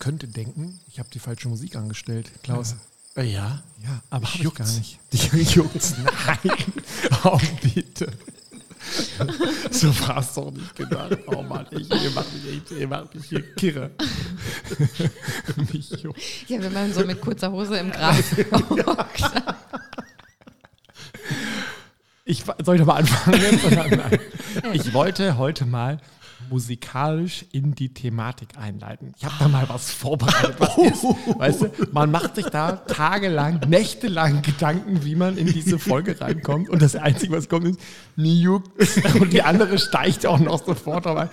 [0.00, 2.74] könnte denken, ich habe die falsche Musik angestellt, Klaus.
[3.16, 3.62] Äh, ja.
[3.84, 4.78] Ja, aber ich juckt gar juckt's.
[5.12, 5.32] nicht.
[5.32, 5.94] Dich juckt's.
[6.26, 6.56] Nein.
[7.24, 8.10] Oh, bitte.
[9.70, 11.18] So war es doch nicht gedacht.
[11.26, 13.90] Oh Mann, ich, ihr macht mich echt, ihr macht mich hier kirre.
[15.70, 16.18] mich juckt.
[16.48, 18.24] Ja, wenn man so mit kurzer Hose im Gras.
[22.26, 23.60] Ich, soll ich nochmal anfangen?
[23.72, 24.20] Nein.
[24.72, 26.00] Ich wollte heute mal
[26.50, 29.12] musikalisch in die Thematik einleiten.
[29.16, 30.56] Ich habe da mal was vorbereitet.
[30.58, 31.04] Was ist,
[31.38, 36.68] weißt du, man macht sich da tagelang, nächtelang Gedanken, wie man in diese Folge reinkommt.
[36.68, 37.80] Und das Einzige, was kommt, ist
[38.16, 38.64] Niuk.
[39.20, 41.30] Und die andere steigt auch noch sofort dabei.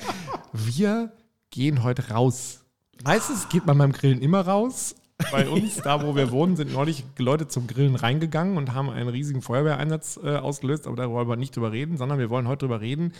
[0.54, 1.12] Wir
[1.50, 2.62] gehen heute raus.
[3.04, 4.96] Meistens geht man beim Grillen immer raus.
[5.32, 9.10] Bei uns, da wo wir wohnen, sind neulich Leute zum Grillen reingegangen und haben einen
[9.10, 10.86] riesigen Feuerwehreinsatz äh, ausgelöst.
[10.86, 13.14] Aber darüber wollen wir nicht drüber reden, sondern wir wollen heute drüber reden,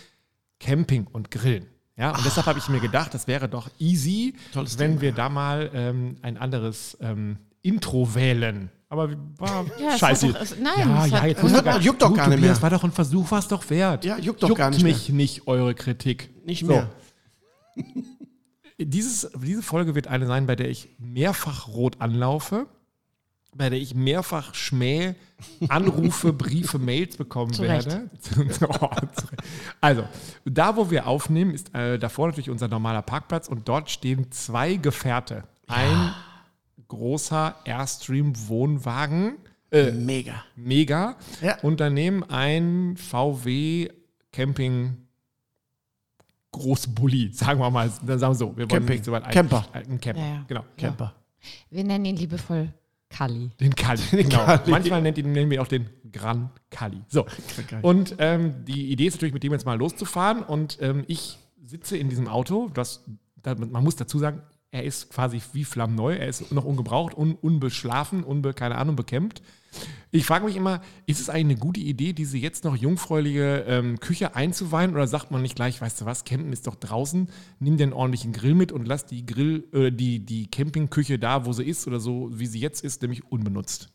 [0.60, 1.66] Camping und Grillen.
[1.98, 5.08] Ja, und deshalb habe ich mir gedacht, das wäre doch easy, Tolles wenn Thema, wir
[5.10, 5.14] ja.
[5.16, 8.70] da mal ähm, ein anderes ähm, Intro wählen.
[8.88, 10.28] Aber war Ja, scheiße.
[10.32, 12.62] doch- es- nein, ja, ja, jetzt hat- gar- juckt doch gar nicht mehr.
[12.62, 14.04] war doch ein Versuch, war es doch wert.
[14.04, 16.30] Ja, juckt doch gar nicht mich nicht eure Kritik.
[16.46, 16.68] Nicht So.
[16.68, 16.88] mehr.
[18.80, 22.66] Dieses, diese Folge wird eine sein, bei der ich mehrfach rot anlaufe,
[23.54, 25.14] bei der ich mehrfach Schmäh,
[25.68, 28.10] Anrufe, Briefe, Mails bekommen werde.
[28.80, 28.88] Oh,
[29.80, 30.04] also,
[30.44, 34.74] da wo wir aufnehmen, ist äh, davor natürlich unser normaler Parkplatz und dort stehen zwei
[34.74, 35.44] Gefährte.
[35.66, 36.12] Ein
[36.88, 39.36] großer Airstream-Wohnwagen,
[39.70, 40.44] äh, Mega.
[40.56, 41.58] mega, Ja.
[41.62, 43.88] und daneben ein VW
[44.32, 44.96] Camping
[46.52, 48.46] Großbully, sagen wir mal, dann sagen wir so.
[48.50, 48.94] Wir wollen Camping.
[48.96, 49.66] nicht so weit ein- Camper.
[49.72, 50.44] Ein Camper, ja.
[50.48, 50.64] genau.
[50.78, 51.14] Camper.
[51.70, 52.72] Wir nennen ihn liebevoll
[53.10, 53.50] Kali.
[53.60, 54.02] Den Kali.
[54.10, 54.44] Genau.
[54.44, 54.70] Kali.
[54.70, 57.02] Manchmal nennt ihn, nennen wir auch den Gran Kali.
[57.08, 57.26] So.
[57.82, 60.42] Und ähm, die Idee ist natürlich, mit dem jetzt mal loszufahren.
[60.42, 62.70] Und ähm, ich sitze in diesem Auto.
[62.74, 63.04] Das,
[63.42, 66.14] da, man muss dazu sagen, er ist quasi wie flammneu.
[66.14, 69.42] Er ist noch ungebraucht, un, unbeschlafen, unbe, keine Ahnung, bekämpft.
[70.10, 74.00] Ich frage mich immer, ist es eigentlich eine gute Idee, diese jetzt noch jungfräuliche ähm,
[74.00, 74.92] Küche einzuweihen?
[74.92, 77.28] Oder sagt man nicht gleich, weißt du was, Campen ist doch draußen,
[77.60, 81.44] nimm dir einen ordentlichen Grill mit und lass die Grill, äh, die, die Campingküche da,
[81.44, 83.90] wo sie ist oder so, wie sie jetzt ist, nämlich unbenutzt.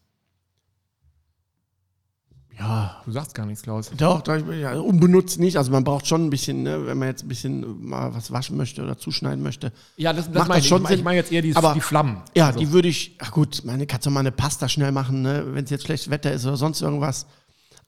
[2.60, 3.02] Ja.
[3.06, 3.92] Du sagst gar nichts, Klaus.
[3.98, 5.58] Doch, doch, ja, unbenutzt nicht.
[5.58, 8.58] Also man braucht schon ein bisschen, ne, wenn man jetzt ein bisschen mal was waschen
[8.58, 9.72] möchte oder zuschneiden möchte.
[9.98, 10.70] Ja, das, das Macht meine das ich.
[10.70, 11.04] schon Ich meine- ich Sinn?
[11.06, 12.22] meine jetzt eher die, Aber- die Flammen.
[12.36, 15.24] Ja, Also, die würde ich, ach gut, meine, kannst du mal eine Pasta schnell machen,
[15.24, 17.26] ne, wenn es jetzt schlechtes Wetter ist oder sonst irgendwas.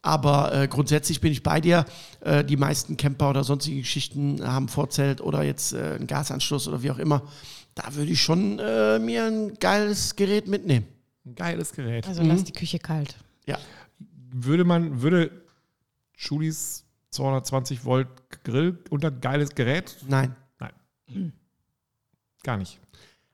[0.02, 1.86] Aber äh, grundsätzlich bin ich bei dir.
[2.22, 6.84] Äh, die meisten Camper oder sonstige Geschichten haben Vorzelt oder jetzt äh, einen Gasanschluss oder
[6.84, 7.24] wie auch immer.
[7.76, 10.86] Da würde ich schon äh, mir ein geiles Gerät mitnehmen.
[11.26, 12.08] ein geiles Gerät.
[12.08, 13.16] Also lass die Küche kalt.
[13.48, 13.58] Ja.
[14.38, 15.32] Würde man, würde
[16.14, 18.08] Schulis 220 Volt
[18.44, 19.96] Grill unter geiles Gerät?
[20.08, 20.36] Nein.
[20.60, 21.32] Nein.
[22.44, 22.80] Gar nicht.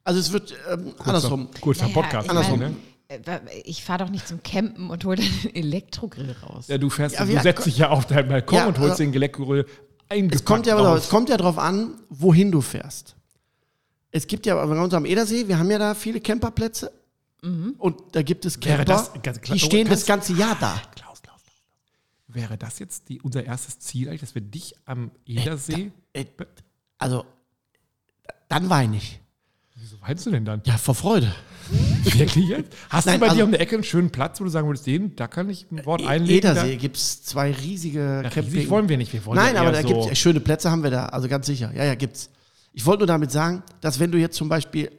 [0.03, 1.49] Also es wird ähm, andersrum.
[1.59, 2.25] Kurzer Naja, Podcast.
[2.25, 2.77] ich andersrum, mein-?
[3.07, 6.67] Äh, Ich fahre doch nicht zum Campen und hole den Elektrogrill raus.
[6.67, 8.91] Ja, du fährst, Ja, du wir- setzt dich ja auf deinen Balkon Ja, und holst
[8.91, 9.65] also- den Elektrogrill
[10.09, 11.03] eingepackt Es kommt, ja, raus.
[11.05, 13.15] es kommt ja darauf an, wohin du fährst.
[14.11, 16.91] Es gibt ja bei uns am Edersee, wir haben ja da viele Camperplätze.
[17.41, 19.11] Und da gibt es Camper, das-
[19.51, 20.79] die stehen das ganze Jahr da.
[20.95, 21.55] Klaus, Klaus, Klaus.
[22.27, 25.91] Wäre das jetzt die, unser erstes Ziel, eigentlich, dass wir dich am Edersee.
[26.13, 26.25] Äh,
[26.99, 27.25] Also,
[28.47, 29.19] dann weine ich.
[29.75, 30.61] Wieso weinst du denn dann?
[30.65, 31.33] Ja, vor Freude.
[32.03, 32.75] Wirklich jetzt?
[32.89, 34.67] Hast Nein, du bei also- dir um der Ecke einen schönen Platz, wo du sagen
[34.67, 36.37] würdest, den, da kann ich ein Wort E- einlegen?
[36.51, 38.69] Edersee gibt es zwei riesige Da, Camping.
[38.69, 39.11] wollen wir nicht.
[39.13, 41.27] Wir wollen Nein, ja aber da so, gibt es schöne Plätze, haben wir da, also
[41.27, 41.71] ganz sicher.
[41.73, 42.29] Ja, ja, gibt's.
[42.73, 44.91] Ich wollte nur damit sagen, dass wenn du jetzt zum Beispiel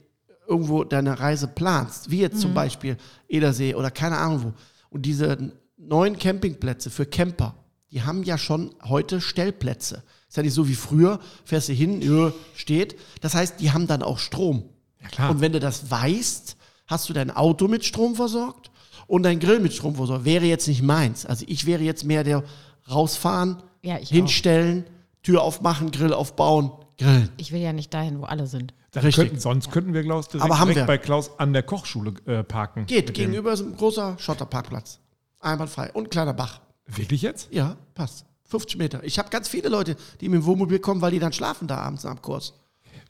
[0.53, 4.53] irgendwo deine Reise planst, wie jetzt zum Beispiel Edersee oder keine Ahnung wo,
[4.91, 7.55] und diese neuen Campingplätze für Camper,
[7.91, 10.03] die haben ja schon heute Stellplätze.
[10.29, 12.99] Ist ja nicht so wie früher, fährst du hin, ja, steht.
[13.23, 14.65] Das heißt, die haben dann auch Strom.
[15.01, 15.31] Ja, klar.
[15.31, 18.71] Und wenn du das weißt, hast du dein Auto mit Strom versorgt
[19.07, 20.27] und dein Grill mit Strom versorgt.
[20.27, 21.25] Wäre jetzt nicht meins.
[21.25, 22.45] Also ich wäre jetzt mehr der
[22.91, 24.85] rausfahren, Ja, hinstellen,
[25.23, 27.31] Tür aufmachen, Grill aufbauen, grillen.
[27.39, 28.75] Ich will ja nicht dahin, wo alle sind.
[28.97, 29.15] Richtig.
[29.17, 30.87] könnten, sonst könnten wir, Klaus, direkt, Aber haben direkt wir.
[30.87, 32.87] bei Klaus an der Kochschule äh, parken.
[32.87, 34.99] Geht, gegenüber ist ein großer Schotterparkplatz.
[35.41, 35.91] Einwandfrei.
[35.93, 36.61] Und ein kleiner Bach.
[36.87, 37.49] Wirklich jetzt?
[37.53, 38.27] Ja, passt.
[38.49, 39.03] 50 Meter.
[39.05, 41.79] Ich habe ganz viele Leute, die mit dem Wohnmobil kommen, weil die dann schlafen da
[41.79, 42.53] abends am Kurs.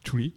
[0.05, 0.33] Tui.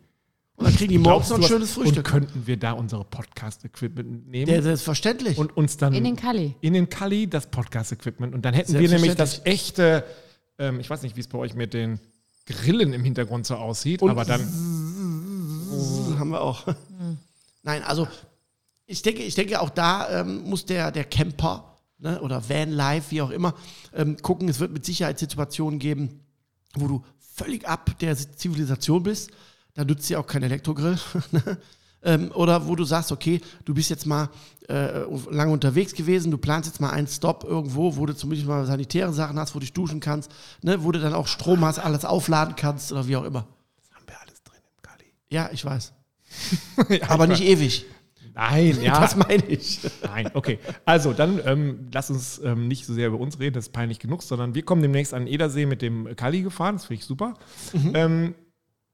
[0.55, 2.05] Und dann kriegen die morgens Glaubst noch ein schönes Und Frühstück.
[2.05, 5.37] könnten wir da unsere Podcast-Equipment nehmen Der, selbstverständlich.
[5.37, 6.55] und uns dann In den Kali.
[6.61, 10.05] in den Kali das Podcast-Equipment und dann hätten wir nämlich das echte,
[10.57, 11.99] ähm, ich weiß nicht, wie es bei euch mit den
[12.45, 14.41] Grillen im Hintergrund so aussieht, Und aber dann
[16.19, 16.63] haben wir auch.
[17.63, 18.07] Nein, also
[18.85, 23.11] ich denke, ich denke auch da ähm, muss der, der Camper ne, oder Van Life,
[23.11, 23.53] wie auch immer,
[23.93, 24.47] ähm, gucken.
[24.49, 26.21] Es wird mit Sicherheit Situationen geben,
[26.75, 29.31] wo du völlig ab der Zivilisation bist.
[29.73, 30.97] da nutzt ja auch kein Elektrogrill.
[31.31, 31.57] ne?
[32.03, 34.29] ähm, oder wo du sagst, okay, du bist jetzt mal
[34.69, 35.01] äh,
[35.31, 39.11] lange unterwegs gewesen, du planst jetzt mal einen Stop irgendwo, wo du zumindest mal sanitäre
[39.11, 40.31] Sachen hast, wo du dich duschen kannst,
[40.61, 40.83] ne?
[40.83, 43.47] wo du dann auch Strom hast, alles aufladen kannst oder wie auch immer.
[43.77, 45.05] Das haben wir alles drin im Kali.
[45.29, 45.93] Ja, ich weiß.
[47.07, 47.85] Aber nicht ewig.
[48.33, 48.99] Nein, ja.
[48.99, 49.79] Das meine ich.
[50.03, 50.59] Nein, okay.
[50.83, 53.99] Also, dann ähm, lass uns ähm, nicht so sehr über uns reden, das ist peinlich
[53.99, 57.35] genug, sondern wir kommen demnächst an Edersee mit dem Kali gefahren, das finde ich super.
[57.93, 58.35] Ähm,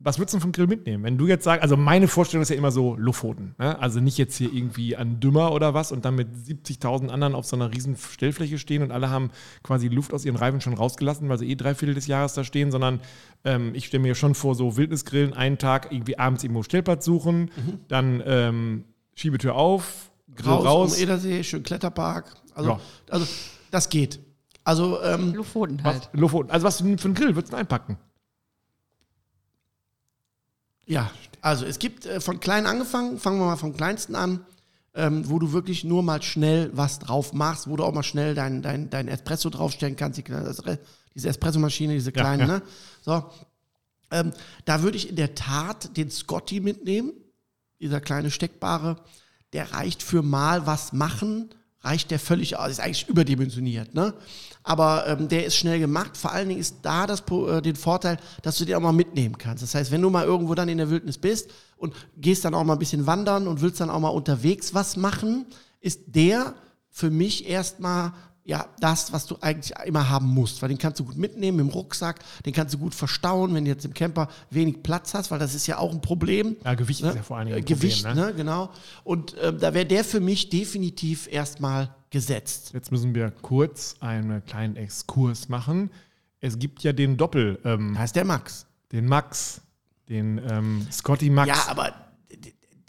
[0.04, 1.04] was würdest du denn vom Grill mitnehmen?
[1.04, 3.54] Wenn du jetzt sagst, also meine Vorstellung ist ja immer so Lofoten.
[3.60, 3.78] Ne?
[3.80, 7.46] Also nicht jetzt hier irgendwie an Dümmer oder was und dann mit 70.000 anderen auf
[7.46, 9.30] so einer riesen Stellfläche stehen und alle haben
[9.64, 12.34] quasi die Luft aus ihren Reifen schon rausgelassen, weil sie eh drei Viertel des Jahres
[12.34, 13.00] da stehen, sondern
[13.44, 17.52] ähm, ich stelle mir schon vor, so Wildnisgrillen, einen Tag irgendwie abends irgendwo Stellplatz suchen,
[17.88, 20.96] dann ähm, Schiebetür auf, Grill raus, raus.
[20.98, 22.36] um Edersee, schön Kletterpark.
[22.56, 22.80] Also, Ja.
[23.10, 23.28] also
[23.70, 24.20] das geht.
[24.64, 26.10] Also, ähm, Lofoten was, halt.
[26.14, 26.52] Lofoten.
[26.52, 27.98] Also was für ein für einen Grill würdest du denn einpacken?
[30.92, 31.10] Ja,
[31.42, 34.46] also es gibt äh, von klein angefangen, fangen wir mal vom kleinsten an,
[34.94, 38.36] ähm, wo du wirklich nur mal schnell was drauf machst, wo du auch mal schnell
[38.36, 40.54] dein, dein, dein Espresso draufstellen kannst, die, kleine-
[41.16, 42.48] diese Espressomaschine, diese Ja, kleinen, ja.
[42.48, 42.62] ne?
[43.02, 43.24] So.
[44.12, 44.34] Ähm,
[44.66, 47.14] da würde ich in der Tat den Scotty mitnehmen,
[47.80, 48.98] dieser kleine steckbare,
[49.54, 51.50] der reicht für mal was machen,
[51.80, 54.14] reicht der völlig aus, ist eigentlich überdimensioniert, ne?
[54.64, 56.16] Aber ähm, der ist schnell gemacht.
[56.16, 59.38] Vor allen Dingen ist da das, äh, den Vorteil, dass du den auch mal mitnehmen
[59.38, 59.64] kannst.
[59.64, 62.64] Das heißt, wenn du mal irgendwo dann in der Wildnis bist und gehst dann auch
[62.64, 65.46] mal ein bisschen wandern und willst dann auch mal unterwegs was machen,
[65.80, 66.54] ist der
[66.90, 68.14] für mich erstmal
[68.52, 71.70] ja, das, was du eigentlich immer haben musst, weil den kannst du gut mitnehmen im
[71.70, 75.40] Rucksack, den kannst du gut verstauen, wenn du jetzt im Camper wenig Platz hast, weil
[75.40, 76.58] das ist ja auch ein Problem.
[76.66, 78.14] Ja, Gewicht ist ja vor allen Dingen Äh, ein Problem, Gewicht, ne?
[78.14, 78.34] ne?
[78.36, 78.70] genau.
[79.06, 82.72] Und ähm, da wäre der für mich definitiv erstmal gesetzt.
[82.74, 85.90] Jetzt müssen wir kurz einen kleinen Exkurs machen.
[86.42, 88.66] Es gibt ja den Doppel, ähm, ist der Max.
[88.92, 89.62] den Max,
[90.10, 91.48] den ähm, Scotty Max.
[91.48, 91.94] Ja, aber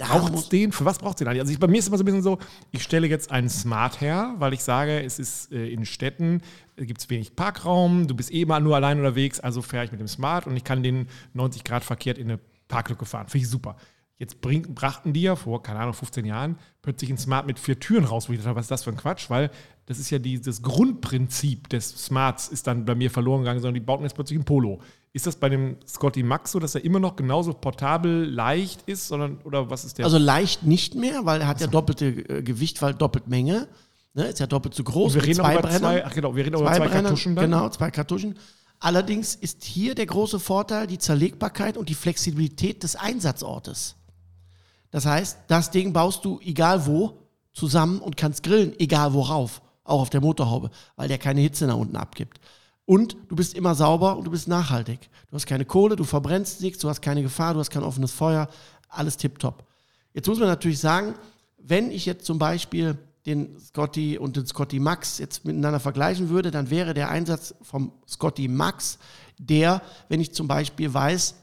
[0.02, 0.72] d- d- da Braucht muss, es den?
[0.72, 1.40] Für was braucht es den eigentlich?
[1.40, 2.38] Also ich, bei mir ist es immer so ein bisschen so,
[2.70, 6.40] ich stelle jetzt einen Smart her, weil ich sage, es ist äh, in Städten,
[6.76, 10.00] gibt es wenig Parkraum, du bist eh mal nur allein unterwegs, also fahre ich mit
[10.00, 13.28] dem Smart und ich kann den 90 Grad verkehrt in eine Parklücke fahren.
[13.28, 13.76] Finde ich super.
[14.18, 17.80] Jetzt bring, brachten die ja vor, keine Ahnung, 15 Jahren plötzlich ein Smart mit vier
[17.80, 19.28] Türen raus, wo ich dachte, was ist das für ein Quatsch?
[19.30, 19.50] Weil
[19.86, 23.80] das ist ja dieses Grundprinzip des Smarts ist dann bei mir verloren gegangen, sondern die
[23.80, 24.80] bauten jetzt plötzlich ein Polo.
[25.14, 29.08] Ist das bei dem Scotty Max so, dass er immer noch genauso portabel, leicht ist,
[29.08, 30.06] sondern, oder was ist der?
[30.06, 33.68] also leicht nicht mehr, weil er hat ja doppelte äh, Gewicht, weil doppelt Menge.
[34.14, 35.14] Ne, ist ja doppelt so groß.
[35.14, 37.02] wir mit reden auch über zwei, ach genau, wir reden auch über Zwei zwei Brenner,
[37.02, 37.44] Kartuschen dann.
[37.46, 38.38] Genau, zwei Kartuschen.
[38.78, 43.96] Allerdings ist hier der große Vorteil die Zerlegbarkeit und die Flexibilität des Einsatzortes.
[44.90, 47.18] Das heißt, das Ding baust du egal wo
[47.52, 51.76] zusammen und kannst grillen, egal worauf, auch auf der Motorhaube, weil der keine Hitze nach
[51.76, 52.40] unten abgibt.
[52.84, 55.08] Und du bist immer sauber und du bist nachhaltig.
[55.30, 58.12] Du hast keine Kohle, du verbrennst nichts, du hast keine Gefahr, du hast kein offenes
[58.12, 58.48] Feuer,
[58.88, 59.64] alles tipptopp.
[60.14, 61.14] Jetzt muss man natürlich sagen,
[61.58, 66.50] wenn ich jetzt zum Beispiel den Scotty und den Scotty Max jetzt miteinander vergleichen würde,
[66.50, 68.98] dann wäre der Einsatz vom Scotty Max
[69.38, 71.36] der, wenn ich zum Beispiel weiß,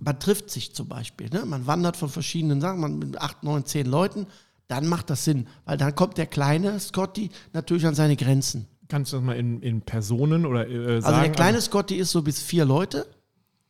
[0.00, 1.46] man trifft sich zum Beispiel, ne?
[1.46, 4.26] man wandert von verschiedenen Sachen, man mit acht, neun, zehn Leuten,
[4.68, 8.66] dann macht das Sinn, weil dann kommt der kleine Scotty natürlich an seine Grenzen.
[8.88, 11.14] Kannst du das mal in, in Personen oder äh, sagen?
[11.14, 13.06] Also der kleine Scotty ist so bis vier Leute,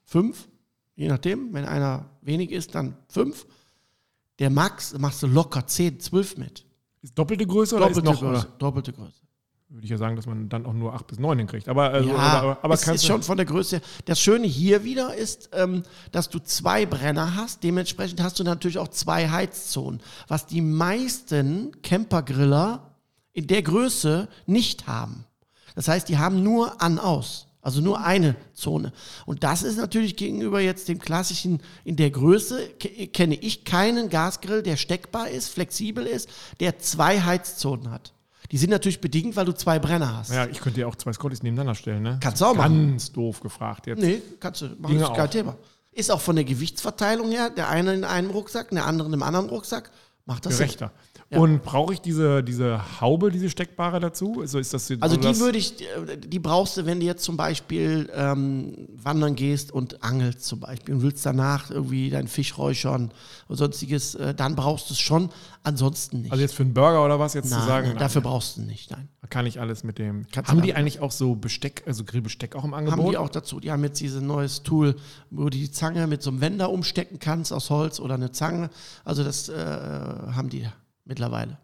[0.05, 0.49] fünf,
[0.95, 1.53] je nachdem.
[1.53, 3.47] Wenn einer wenig ist, dann fünf.
[4.39, 6.65] Der Max machst du locker zehn, zwölf mit.
[7.03, 8.47] ist doppelte Größe oder Doppelte ist noch, Größe.
[8.47, 8.57] oder?
[8.59, 9.21] Doppelte Größe.
[9.69, 11.69] Würde ich ja sagen, dass man dann auch nur acht bis neun hinkriegt.
[11.69, 13.81] Aber, also, Ja, aber, aber es ist schon von der Größe.
[14.05, 15.83] Das Schöne hier wieder ist, ähm,
[16.13, 17.65] dass du zwei Brenner hast.
[17.65, 22.96] Dementsprechend hast du natürlich auch zwei Heizzonen, was die meisten Campergriller
[23.37, 25.25] in der Größe nicht haben.
[25.75, 27.47] Das heißt, die haben nur an-aus.
[27.61, 28.93] Also nur eine Zone.
[29.27, 34.09] Und das ist natürlich gegenüber jetzt dem klassischen in der Größe, ke- kenne ich keinen
[34.09, 36.29] Gasgrill, der steckbar ist, flexibel ist,
[36.61, 38.13] der zwei Heizzonen hat.
[38.53, 40.31] Die sind natürlich bedingt, weil du zwei Brenner hast.
[40.31, 42.19] Ja, ich könnte ja auch zwei Scottys nebeneinander stellen, ne?
[42.23, 42.91] Kannst du auch machen.
[42.91, 43.99] Ganz doof gefragt jetzt.
[44.01, 44.97] Nee, kannst du machen.
[45.01, 45.31] Ist kein auch.
[45.31, 45.57] Thema.
[45.91, 49.25] Ist auch von der Gewichtsverteilung her, der eine in einem Rucksack, der andere in einem
[49.25, 49.91] anderen Rucksack.
[50.29, 50.59] Macht das.
[50.59, 50.91] Gerechter.
[51.31, 54.41] Und brauche ich diese, diese Haube, diese steckbare dazu?
[54.41, 57.25] Also ist das Also so die würde ich, äh, die brauchst du, wenn du jetzt
[57.25, 62.59] zum Beispiel ähm, wandern gehst und angelst zum Beispiel und willst danach irgendwie deinen Fisch
[62.59, 63.13] räuchern
[63.49, 65.31] oder sonstiges, äh, dann brauchst du es schon,
[65.65, 66.33] ansonsten nicht.
[66.33, 67.89] Also jetzt für einen Burger oder was jetzt nein, zu sagen?
[67.89, 69.09] nein, dafür brauchst du nicht, nein.
[69.29, 70.27] kann ich alles mit dem.
[70.31, 72.99] Kannst haben die eigentlich auch so Besteck, also Grillbesteck auch im Angebot?
[72.99, 73.59] Haben die auch dazu.
[73.59, 74.95] Die haben jetzt dieses neues Tool,
[75.31, 78.71] wo du die Zange mit so einem Wender umstecken kannst aus Holz oder eine Zange.
[79.05, 80.69] Also das äh, haben die
[81.05, 81.59] mittlerweile.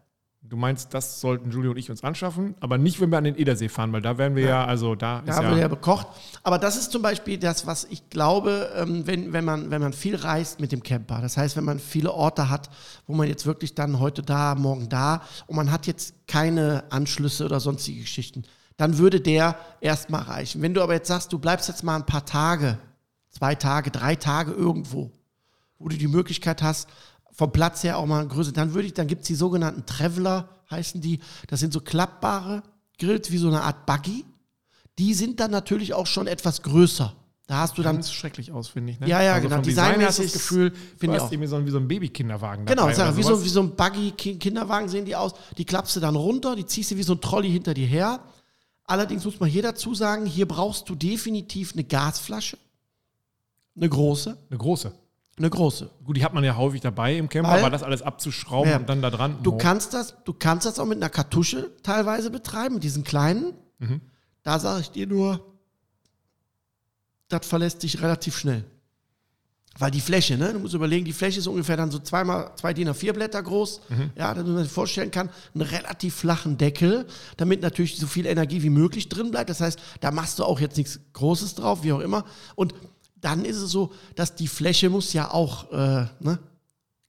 [0.45, 3.37] Du meinst, das sollten Julio und ich uns anschaffen, aber nicht, wenn wir an den
[3.37, 5.67] Edersee fahren, weil da werden wir ja, also da Da ist haben ja, wir ja
[5.69, 6.05] bekocht.
[6.43, 9.93] Aber das ist zum Beispiel das, was ich glaube, ähm, wenn, wenn, man, wenn man
[9.93, 11.21] viel reist mit dem Camper.
[11.21, 12.69] Das heißt, wenn man viele Orte hat,
[13.07, 17.45] wo man jetzt wirklich dann heute da, morgen da und man hat jetzt keine Anschlüsse
[17.45, 18.43] oder sonstige Geschichten,
[18.75, 20.61] dann würde der erstmal reichen.
[20.61, 22.77] Wenn du aber jetzt sagst, du bleibst jetzt mal ein paar Tage,
[23.29, 25.09] zwei Tage, drei Tage irgendwo,
[25.79, 26.89] wo du die Möglichkeit hast,
[27.33, 30.49] vom Platz her auch mal größer, dann würde ich, dann gibt es die sogenannten Traveler,
[30.71, 31.19] heißen die.
[31.47, 32.63] Das sind so klappbare
[32.99, 34.23] Grills wie so eine Art Buggy.
[34.99, 37.15] Die sind dann natürlich auch schon etwas größer.
[37.47, 38.99] Da hast du dann ganz schrecklich aus, finde ich.
[38.99, 39.07] Ne?
[39.09, 39.61] Ja, ja, also genau.
[39.61, 41.31] Design hast du das Gefühl, finde ich auch.
[41.31, 44.11] irgendwie so, wie so ein Babykinderwagen Genau, ich sage, wie, so, wie so ein Buggy,
[44.11, 45.33] Ki- Kinderwagen sehen die aus.
[45.57, 48.21] Die klappst du dann runter, die ziehst du wie so ein Trolley hinter dir her.
[48.85, 52.57] Allerdings muss man hier dazu sagen, hier brauchst du definitiv eine Gasflasche.
[53.75, 54.37] Eine große.
[54.49, 54.93] Eine große.
[55.37, 55.89] Eine große.
[56.03, 58.77] Gut, die hat man ja häufig dabei im Camper, Weil- aber das alles abzuschrauben Ja.
[58.77, 59.37] und dann da dran.
[59.41, 59.57] Du oh.
[59.57, 63.53] kannst das, du kannst das auch mit einer Kartusche teilweise betreiben, mit diesen kleinen.
[63.79, 64.01] Mhm.
[64.43, 65.43] Da sage ich dir nur,
[67.29, 68.63] das verlässt sich relativ schnell.
[69.79, 70.53] Weil die Fläche, ne?
[70.53, 73.81] Du musst überlegen, die Fläche ist ungefähr dann so zweimal, zwei DIN A4 Blätter groß.
[73.89, 74.11] Mhm.
[74.15, 78.61] Ja, damit man sich vorstellen kann, einen relativ flachen Deckel, damit natürlich so viel Energie
[78.61, 79.49] wie möglich drin bleibt.
[79.49, 82.23] Das heißt, da machst du auch jetzt nichts Großes drauf, wie auch immer.
[82.53, 82.75] Und
[83.23, 86.39] dann ist es so, dass die Fläche muss ja auch, äh, ne?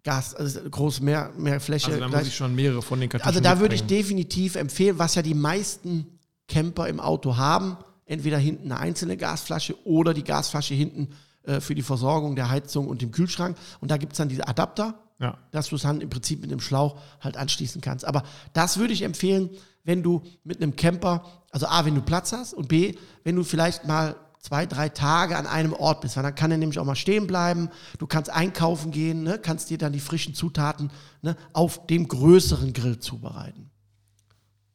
[0.02, 1.86] Gas, also groß mehr, mehr Fläche.
[1.86, 4.98] Also da muss ich schon mehrere von den Kartuschen also da würde ich definitiv empfehlen,
[4.98, 10.22] was ja die meisten Camper im Auto haben, entweder hinten eine einzelne Gasflasche oder die
[10.24, 11.08] Gasflasche hinten
[11.44, 13.56] äh, für die Versorgung der Heizung und dem Kühlschrank.
[13.80, 15.38] Und da gibt es dann diese Adapter, Ja.
[15.52, 18.04] dass du es dann im Prinzip mit dem Schlauch halt anschließen kannst.
[18.04, 19.48] Aber das würde ich empfehlen,
[19.84, 23.42] wenn du mit einem Camper, also A, wenn du Platz hast und B, wenn du
[23.44, 26.84] vielleicht mal zwei, drei Tage an einem Ort bist, weil dann kann er nämlich auch
[26.84, 30.90] mal stehen bleiben, du kannst einkaufen gehen, ne, kannst dir dann die frischen Zutaten
[31.22, 33.70] ne, auf dem größeren Grill zubereiten.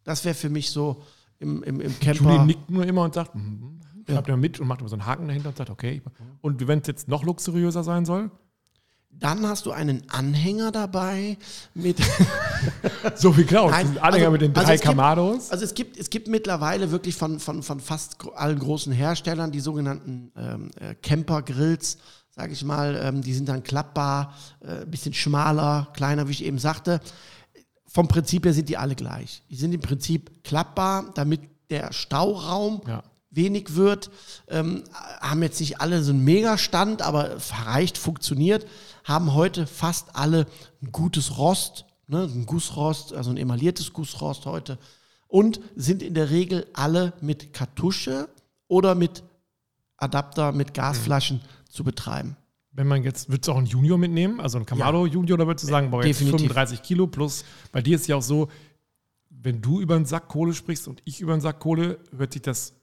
[0.03, 1.03] Das wäre für mich so
[1.37, 2.45] im, im, im Julie Camper.
[2.45, 3.79] nickt nur immer und sagt, mhm.
[4.07, 6.01] schreibt immer mit und macht immer so einen Haken dahinter und sagt, okay.
[6.41, 8.31] Und wenn es jetzt noch luxuriöser sein soll?
[9.11, 11.37] Dann hast du einen Anhänger dabei
[11.73, 11.97] mit
[13.15, 15.51] So wie Klaus, Nein, Anhänger also- mit den also drei es gibt- Kamados.
[15.51, 19.59] Also es gibt, es gibt mittlerweile wirklich von, von, von fast allen großen Herstellern die
[19.59, 21.97] sogenannten ähm, äh, Camper-Grills,
[22.29, 22.95] sage ich mal.
[23.03, 27.01] Ähm, die sind dann klappbar, äh, ein bisschen schmaler, kleiner, wie ich eben sagte.
[27.87, 29.41] Vom Prinzip her sind die alle gleich.
[29.49, 33.03] Die sind im Prinzip klappbar, damit der Stauraum Ja.
[33.31, 34.11] wenig wird.
[34.47, 34.83] Ähm,
[35.21, 38.65] haben jetzt nicht alle so einen Megastand, aber reicht, funktioniert.
[39.09, 40.45] Haben heute fast alle
[40.83, 44.77] ein gutes Rost, ne, ein Gussrost, also ein emailliertes Gussrost heute.
[45.27, 48.29] Und sind in der Regel alle mit Kartusche
[48.67, 49.23] oder mit
[49.97, 52.37] Adapter, mit Gasflaschen zu betreiben.
[52.71, 54.39] Wenn man jetzt, würdest du auch einen Junior mitnehmen?
[54.39, 56.41] Also einen Kamado Junior, oder würdest du sagen, boah, jetzt Definitiv.
[56.41, 58.49] 35 Kilo plus, bei dir ist ja auch so,
[59.31, 62.43] wenn du über einen Sack Kohle sprichst und ich über einen Sack Kohle, hört sich
[62.43, 62.75] das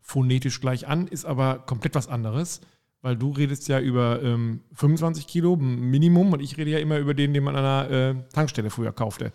[0.00, 2.62] phonetisch gleich an, ist aber komplett was anderes,
[3.06, 7.14] weil du redest ja über ähm, 25 Kilo Minimum und ich rede ja immer über
[7.14, 9.32] den, den man an einer äh, Tankstelle früher kaufte.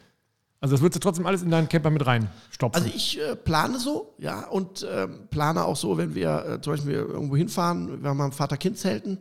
[0.59, 2.83] Also das würdest du trotzdem alles in deinen Camper mit reinstopfen.
[2.83, 6.73] Also ich äh, plane so, ja, und ähm, plane auch so, wenn wir äh, zum
[6.73, 9.19] Beispiel irgendwo hinfahren, wir haben mal Vater-Kind-Zelten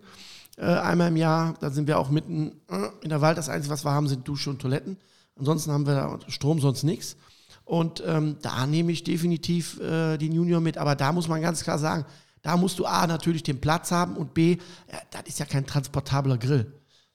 [0.57, 3.39] äh, einmal im Jahr, da sind wir auch mitten äh, in der Wald.
[3.39, 4.97] Das Einzige, was wir haben, sind Dusche und Toiletten.
[5.37, 7.17] Ansonsten haben wir da Strom, sonst nichts.
[7.65, 10.77] Und ähm, da nehme ich definitiv äh, den Junior mit.
[10.77, 12.05] Aber da muss man ganz klar sagen,
[12.43, 14.57] da musst du A, natürlich den Platz haben und B,
[14.91, 16.73] ja, das ist ja kein transportabler Grill.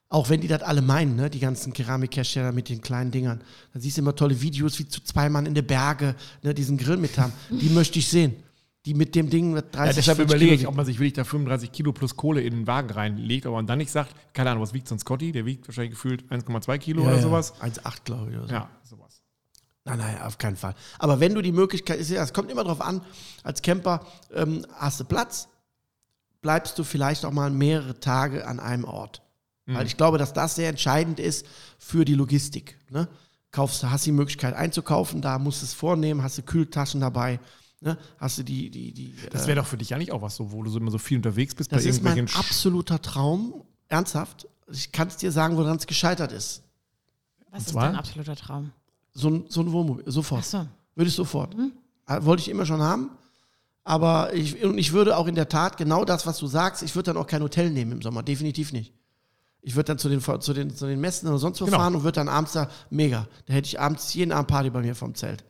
[0.08, 1.30] Auch wenn die das alle meinen, ne?
[1.30, 3.42] die ganzen Keramikhersteller mit den kleinen Dingern.
[3.74, 6.78] Da siehst du immer tolle Videos, wie zu zwei Mann in der Berge ne, diesen
[6.78, 7.34] Grill mit haben.
[7.50, 8.36] Die möchte ich sehen.
[8.86, 11.14] Die mit dem Ding mit 30 ja, deshalb 40 überlege ich, ob man sich wirklich
[11.14, 14.52] da 35 Kilo plus Kohle in den Wagen reinlegt, aber man dann nicht sagt, keine
[14.52, 15.32] Ahnung, was wiegt so ein Scotty?
[15.32, 17.22] Der wiegt wahrscheinlich gefühlt 1,2 Kilo Ja, oder ja.
[17.24, 17.54] sowas.
[17.62, 18.38] 1,8 glaube ich.
[18.38, 18.54] Oder so.
[18.54, 19.05] Ja, sowas.
[19.86, 20.74] Nein, nein, auf keinen Fall.
[20.98, 23.02] Aber wenn du die Möglichkeit, ja, es kommt immer darauf an,
[23.44, 25.48] als Camper ähm, hast du Platz,
[26.42, 29.22] bleibst du vielleicht auch mal mehrere Tage an einem Ort.
[29.68, 31.44] Weil ich glaube, dass das sehr entscheidend ist
[31.80, 32.78] für die Logistik.
[32.92, 33.08] Ne?
[33.50, 37.40] Kaufst, du- hast die Möglichkeit einzukaufen, da musst du es vornehmen, hast du Kühltaschen dabei,
[37.82, 37.98] ne?
[38.20, 39.16] hast du die, die, die.
[39.32, 41.00] Das äh, wäre doch für dich eigentlich auch was so, wo du so immer so
[41.00, 43.64] viel unterwegs bist das ist mein absoluter Traum.
[43.88, 44.48] Ernsthaft.
[44.72, 46.62] Ich kann es dir sagen, woran es gescheitert ist.
[47.50, 48.72] Was ist dein absoluter Traum?
[49.16, 50.46] So ein, so ein Wohnmobil, sofort.
[50.46, 50.68] So.
[50.94, 51.56] Würde ich sofort.
[52.08, 53.10] Äh, Wollte ich immer schon haben.
[53.84, 56.96] Aber ich, und ich würde auch in der Tat genau das, was du sagst, ich
[56.96, 58.24] würde dann auch kein Hotel nehmen im Sommer.
[58.24, 58.94] Definitiv nicht.
[59.62, 61.78] Ich würde dann zu den, zu, den, zu den Messen oder sonst wo Genau.
[61.78, 63.28] fahren und würde dann abends da, mega.
[63.46, 65.44] Da hätte ich abends jeden Abend Party bei mir vom Zelt.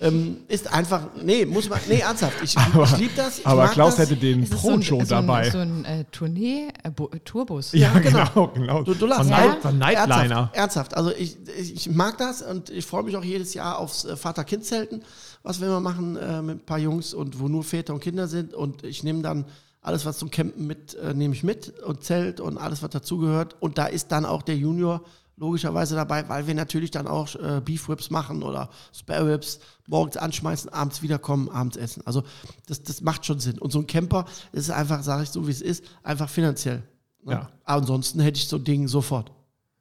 [0.00, 2.36] Ähm, ist einfach, nee, muss man, nee, ernsthaft.
[2.44, 3.40] Ich, ich liebe das.
[3.40, 4.06] Ich Aber mag Klaus das.
[4.08, 5.50] hätte den ist so ein, Pro-Show so ein, dabei.
[5.50, 7.72] so ein äh, Tournee, äh, Tourbus.
[7.72, 8.46] ja, Ja, genau, genau.
[8.54, 8.82] genau.
[8.84, 9.22] Du, du lachst.
[9.22, 9.46] Von Ja?
[9.46, 10.50] Night, von Nightliner.
[10.52, 10.96] Ernsthaft, ernsthaft.
[10.96, 14.16] Also ich, ich, ich mag das und ich freue mich auch jedes Jahr aufs äh,
[14.16, 15.02] Vater-Kind-Zelten,
[15.42, 18.28] was wir immer machen äh, mit ein paar Jungs und wo nur Väter und Kinder
[18.28, 18.54] sind.
[18.54, 19.46] Und ich nehme dann
[19.82, 23.56] alles, was zum Campen mit, äh, nehme ich mit und Zelt und alles, was dazugehört.
[23.58, 25.02] Und da ist dann auch der Junior
[25.38, 30.16] logischerweise dabei, weil wir natürlich dann auch äh, Beef Whips machen oder Spare Whips, morgens
[30.16, 32.02] anschmeißen, abends wiederkommen, abends essen.
[32.06, 32.22] Also
[32.66, 33.58] das, das macht schon Sinn.
[33.58, 36.82] Und so ein Camper das ist einfach, sage ich so wie es ist, einfach finanziell.
[37.24, 37.32] Ne?
[37.32, 37.48] Ja.
[37.64, 39.32] Aber ansonsten hätte ich so ein Ding sofort.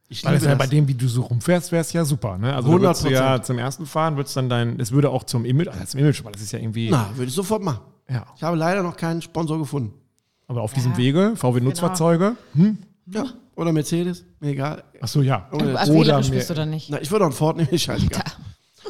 [0.10, 2.38] Ich Weil das liebe ja bei dem, wie du so rumfährst, wäre es ja super.
[2.38, 2.56] Ne?
[2.56, 3.42] Also da würdest du ja 100%.
[3.44, 6.32] zum ersten Fahren, würdest dann dein, es würde auch zum Image, also zum Image, weil
[6.32, 7.82] das ist ja irgendwie, Na, würde ich sofort machen.
[8.10, 8.26] ja.
[8.38, 9.94] Ich habe leider noch keinen Sponsor gefunden.
[10.48, 10.98] Aber auf diesem Ja.
[10.98, 12.78] Wege, VW-Nutzfahrzeuge, hm?
[13.08, 13.26] Ja.
[13.58, 14.84] Oder Mercedes, mir egal.
[15.02, 15.50] ach so, ja.
[15.52, 16.90] Oder- Ach, Oder mir- bist du dann nicht.
[16.92, 18.24] Na, ich würde auch einen Ford nehmen, scheißegal.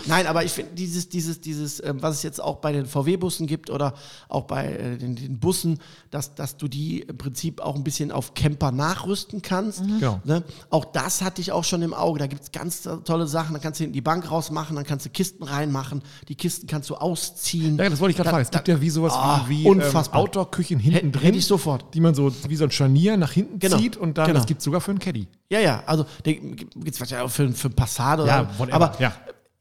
[0.08, 3.48] Nein, aber ich finde dieses, dieses, dieses, ähm, was es jetzt auch bei den VW-Bussen
[3.48, 3.94] gibt oder
[4.30, 5.80] auch bei äh, den, den Bussen,
[6.12, 9.82] dass, dass du die im Prinzip auch ein bisschen auf Camper nachrüsten kannst.
[9.86, 10.22] Genau.
[10.24, 10.44] Ne?
[10.70, 12.20] Auch das hatte ich auch schon im Auge.
[12.20, 13.54] Da gibt es ganz tolle Sachen.
[13.54, 16.02] Da kannst du hinten die Bank rausmachen, dann kannst du Kisten reinmachen.
[16.28, 17.78] Die Kisten kannst du ausziehen.
[17.78, 18.44] Ja, das wollte ich gerade fragen.
[18.44, 19.82] Es gibt ja wie sowas Ah, wie, wie ähm.
[20.12, 21.22] Outdoor-Küchen hinten drin.
[21.24, 21.94] hätte ich sofort.
[21.94, 23.78] Die man so wie so ein Scharnier nach hinten Genau.
[23.78, 24.40] zieht und dann, Genau.
[24.40, 25.28] das gibt es sogar für einen Caddy.
[25.50, 29.14] Ja, ja, also gibt es wahrscheinlich auch für, für Passat oder Ja, whatever, Aber ja.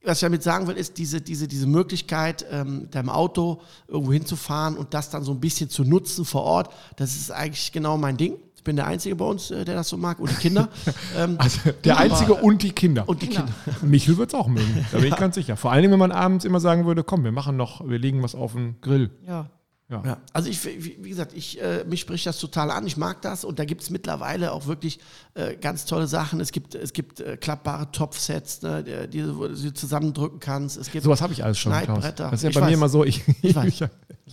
[0.06, 4.12] Was ich damit sagen will, ist diese, diese, diese Möglichkeit, ähm, mit deinem Auto irgendwo
[4.12, 7.96] hinzufahren und das dann so ein bisschen zu nutzen vor Ort, das ist eigentlich genau
[7.98, 8.36] mein Ding.
[8.54, 10.68] Ich bin der Einzige bei uns, äh, der das so mag und die Kinder.
[11.16, 13.08] ähm, Also der Einzige und die Kinder.
[13.08, 13.52] und die Kinder.
[13.82, 15.56] Michel wird es auch mögen, da bin ich ganz sicher.
[15.56, 18.22] Vor allen Dingen, wenn man abends immer sagen würde, komm, wir machen noch, wir legen
[18.22, 19.10] was auf den Grill.
[19.26, 19.50] Ja.
[19.88, 20.02] Ja.
[20.04, 22.84] Ja, also ich, wie gesagt, ich, äh, mich spricht das total an.
[22.88, 24.98] Ich mag das und da gibt es mittlerweile auch wirklich
[25.34, 26.40] äh, ganz tolle Sachen.
[26.40, 30.76] Es gibt, es gibt äh, klappbare Topfsets, ne, die, die, wo du sie zusammendrücken kannst.
[30.76, 31.70] Es gibt Sowas habe ich alles schon.
[31.70, 32.30] Schneidbretter.
[32.30, 32.74] Das ist ja Ich bei mir weiß.
[32.74, 33.04] immer so.
[33.04, 33.84] Ich, Ich weiß.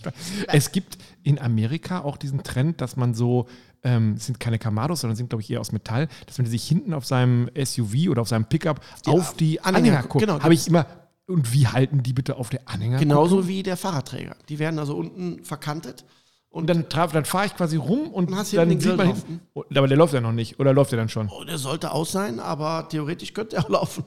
[0.48, 3.46] es gibt in Amerika auch diesen Trend, dass man so,
[3.84, 6.66] ähm, es sind keine Kamados, sondern sind, glaube ich, eher aus Metall, dass man sich
[6.66, 10.26] hinten auf seinem SUV oder auf seinem Pickup auf die Anhänger Anhänger guckt.
[10.26, 10.84] genau, habe ich immer.
[11.26, 12.98] Und wie halten die bitte auf der Anhänger?
[12.98, 14.36] genauso wie der Fahrradträger.
[14.48, 16.04] Die werden also unten verkantet.
[16.50, 19.40] Und dann, traf- dann fahre ich quasi rum und Und dann den sieht man hinten.
[19.54, 20.60] Oh, Aber der läuft ja noch nicht.
[20.60, 21.28] Oder läuft der dann schon?
[21.28, 24.04] Oh, der sollte aus sein, aber theoretisch könnte er auch laufen.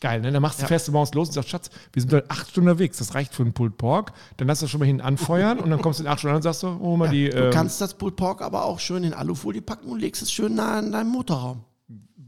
[0.00, 0.32] Geil, ne?
[0.32, 0.78] Dann machst du Ja.
[0.78, 2.98] du morgens los und sagst, Schatz, wir sind heute acht Stunden unterwegs.
[2.98, 4.12] Das reicht für einen Pulled Pork.
[4.36, 6.36] Dann lass das schon mal hinten anfeuern und dann kommst du in acht Stunden an
[6.36, 7.28] und sagst so, oh mal die.
[7.30, 10.30] Du ähm, kannst das Pulled Pork aber auch schön in Alufolie packen und legst es
[10.32, 11.64] schön nah an deinem Motorraum.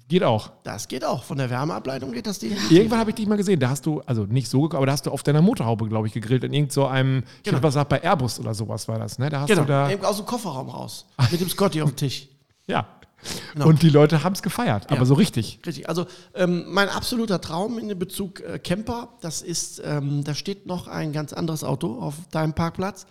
[0.08, 0.50] Geht auch.
[0.62, 1.24] Das geht auch.
[1.24, 2.56] Von der Wärmeableitung geht das Ding.
[2.70, 5.06] Irgendwann habe ich dich mal gesehen, da hast du, also nicht so, aber da hast
[5.06, 6.44] du auf deiner Motorhaube, glaube ich, gegrillt.
[6.44, 7.56] In irgend so einem, ich Genau.
[7.56, 9.28] hätte was gesagt, bei Airbus oder sowas war das, ne?
[9.30, 9.88] Da hast Genau, du da.
[10.08, 11.06] aus dem Kofferraum raus.
[11.30, 12.28] Mit dem Scotty auf dem Tisch.
[12.66, 12.86] Ja.
[13.54, 13.66] Genau.
[13.68, 15.04] Und die Leute haben es gefeiert, aber Ja.
[15.04, 15.58] so richtig.
[15.66, 15.88] Richtig.
[15.88, 20.86] Also ähm, mein absoluter Traum in Bezug äh, Camper, das ist, ähm, da steht noch
[20.86, 23.06] ein ganz anderes Auto auf deinem Parkplatz.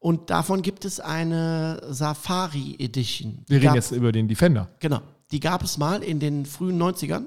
[0.00, 3.44] Und davon gibt es eine Safari Edition.
[3.46, 4.68] Wir reden jetzt über den Defender.
[4.80, 5.00] Genau.
[5.32, 7.24] Die gab es mal in den frühen 90ern.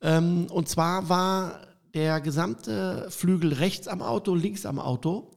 [0.00, 1.60] Ähm, und zwar war
[1.92, 5.32] der gesamte Flügel rechts am Auto, links am Auto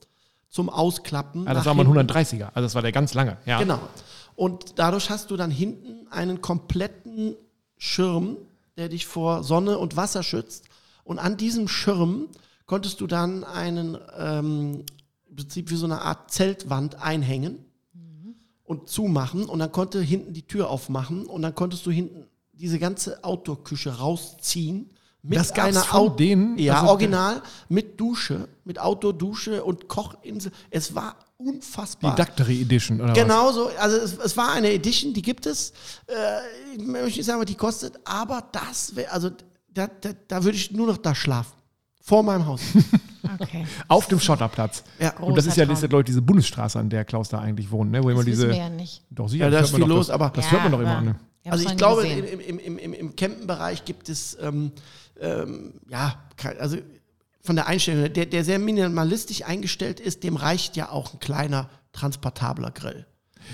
[0.48, 1.48] zum Ausklappen.
[1.48, 2.12] Ah, das war mal ein hinten.
[2.12, 3.36] 130er, also das war der ganz lange.
[3.46, 3.58] Ja.
[3.58, 3.80] Genau.
[4.36, 7.34] Und dadurch hast du dann hinten einen kompletten
[7.78, 8.36] Schirm,
[8.76, 10.66] der dich vor Sonne und Wasser schützt.
[11.04, 12.28] Und an diesem Schirm
[12.66, 14.84] konntest du dann einen, ähm,
[15.28, 17.64] im Prinzip wie so eine Art Zeltwand einhängen
[18.72, 19.44] und zumachen.
[19.46, 23.90] Und dann konnte hinten die Tür aufmachen und dann konntest du hinten diese ganze Outdoor-Küche
[23.98, 24.90] rausziehen.
[25.24, 26.58] Mit Das gab's einer von Out- denen?
[26.58, 30.50] Ja, Also- original, mit Dusche, mit Outdoor-Dusche und Kochinsel.
[30.70, 32.14] Es war Die unfassbar.
[32.16, 33.18] Ductory Edition, oder was?
[33.18, 35.72] Genau so, also es, es war eine Edition, die gibt es.
[36.08, 36.14] Äh,
[36.76, 39.30] ich möchte nicht sagen, was die kostet, aber das wäre, also
[39.72, 41.52] da, da, da würde ich nur noch da schlafen.
[42.02, 42.60] Vor meinem Haus.
[43.40, 43.64] Okay.
[43.86, 44.82] Auf dem Schotterplatz.
[44.98, 45.16] Ja.
[45.18, 48.02] Und das ist ja, glaube ich, diese Bundesstraße, an der Klaus da eigentlich wohnt, ne?
[48.02, 48.42] Wo immer Das diese.
[48.48, 49.02] wissen wir ja nicht.
[49.10, 49.44] Doch, sicher.
[49.44, 50.80] Ja, da das ist hört man viel doch, los, das, aber- Das hört man doch
[50.80, 51.16] immer, ne?
[51.44, 54.72] Also ich glaube, im, im, im, im, im Campenbereich gibt es, ähm,
[55.20, 56.16] ähm, ja,
[56.58, 56.78] also
[57.40, 61.68] von der Einstellung, der, der sehr minimalistisch eingestellt ist, dem reicht ja auch ein kleiner,
[61.92, 63.06] transportabler Grill.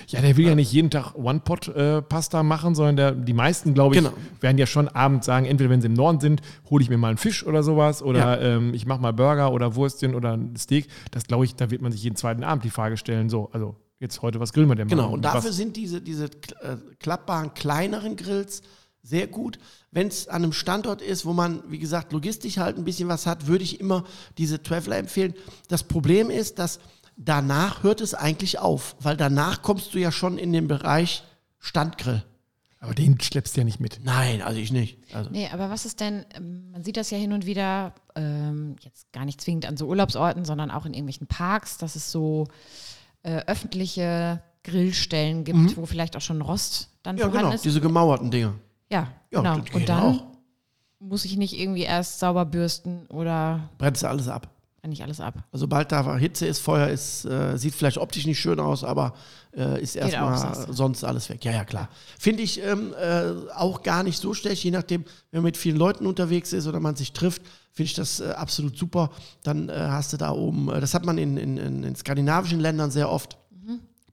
[0.09, 4.03] Ja, der will ja nicht jeden Tag One-Pot-Pasta machen, sondern der, die meisten, glaube ich,
[4.03, 4.15] Genau.
[4.41, 7.09] werden ja schon abends sagen, entweder wenn sie im Norden sind, hole ich mir mal
[7.09, 10.89] einen Fisch oder sowas oder ähm, ich mache mal Burger oder Würstchen oder ein Steak.
[11.11, 13.77] Das glaube ich, da wird man sich jeden zweiten Abend die Frage stellen, so, also
[14.01, 14.95] jetzt heute, was grillen wir denn mal?
[14.95, 18.63] Genau, und dafür was, sind diese, diese äh, klappbaren, kleineren Grills
[19.03, 19.59] sehr gut.
[19.91, 23.27] Wenn es an einem Standort ist, wo man, wie gesagt, logistisch halt ein bisschen was
[23.27, 24.05] hat, würde ich immer
[24.37, 25.35] diese Traveler empfehlen.
[25.69, 26.79] Das Problem ist, dass
[27.19, 31.25] danach hört es eigentlich auf, weil danach kommst du ja schon in den Bereich
[31.59, 32.23] Standgrill.
[32.81, 33.99] Aber den schleppst du ja nicht mit.
[34.05, 34.99] Nein, also ich nicht.
[35.13, 38.77] Also, Nee, aber was ist denn, ähm, man sieht das ja hin und wieder ähm,
[38.83, 42.47] jetzt gar nicht zwingend an so Urlaubsorten, sondern auch in irgendwelchen Parks, dass es so
[43.25, 47.21] äh, öffentliche Grillstellen gibt, wo vielleicht auch schon Rost dann Mhm.
[47.21, 47.65] Ja, vorhanden genau, ist.
[47.65, 48.55] diese gemauerten Dinger.
[48.91, 49.65] Ja, Ja, genau.
[49.75, 50.25] Und dann auch.
[51.01, 54.49] muss ich nicht irgendwie erst sauber bürsten oder Brennst du alles ab.
[54.87, 55.35] Nicht alles ab.
[55.53, 59.15] Also sobald da Hitze ist, Feuer ist, äh, sieht vielleicht optisch nicht schön aus, aber
[59.57, 61.45] äh, ist erstmal sonst alles weg.
[61.45, 61.89] Ja, ja, klar.
[62.19, 65.77] Finde ich ähm, äh, auch gar nicht so schlecht, je nachdem, wenn man mit vielen
[65.77, 69.11] Leuten unterwegs ist oder man sich trifft, finde ich das äh, absolut super.
[69.43, 72.61] Dann äh, hast du da oben, äh, das hat man in, in, in, in skandinavischen
[72.61, 73.37] Ländern sehr oft.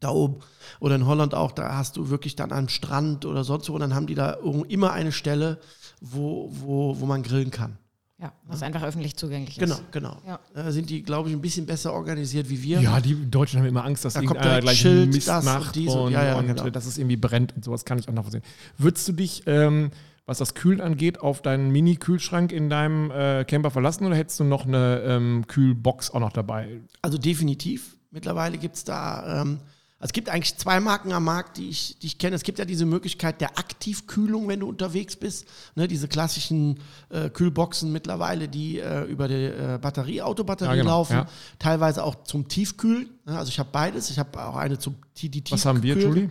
[0.01, 0.41] Da oben
[0.81, 3.79] oder in Holland auch, da hast du wirklich dann einen Strand oder sonst wo und
[3.79, 5.57] dann haben die da immer eine Stelle,
[6.01, 7.77] wo, wo, wo man grillen kann.
[8.17, 9.91] Ja, was einfach öffentlich zugänglich Genau, ist.
[9.91, 10.17] genau.
[10.25, 10.39] Ja.
[10.53, 12.79] Da sind die, glaube ich, ein bisschen besser organisiert wie wir.
[12.79, 15.53] Ja, die Deutschen haben immer Angst, dass Da kommt direkt gleich Schild, Mist das und
[15.53, 16.65] macht dies und- und, ja, ja, und genau.
[16.65, 18.43] äh, dass es irgendwie brennt und sowas kann ich auch nachvollziehen.
[18.77, 19.91] Würdest du dich, ähm,
[20.25, 24.45] was das Kühlen angeht, auf deinen Mini-Kühlschrank in deinem äh, Camper verlassen oder hättest du
[24.45, 26.79] noch eine ähm, Kühlbox auch noch dabei?
[27.01, 27.97] Also definitiv.
[28.11, 29.59] Mittlerweile gibt es da, ähm,
[30.05, 32.35] es gibt eigentlich zwei Marken am Markt, die ich, die ich kenne.
[32.35, 35.47] Es gibt ja diese Möglichkeit der Aktivkühlung, wenn du unterwegs bist.
[35.75, 40.89] Ne, diese klassischen äh, Kühlboxen mittlerweile, die äh, über die äh, Batterie, Autobatterie Ja, genau,
[40.99, 41.13] laufen.
[41.13, 41.27] ja.
[41.57, 43.09] Teilweise auch zum Tiefkühlen.
[43.25, 44.11] Ne, also ich habe beides.
[44.11, 46.29] Ich habe auch eine zum die, die Was haben wir, Julie?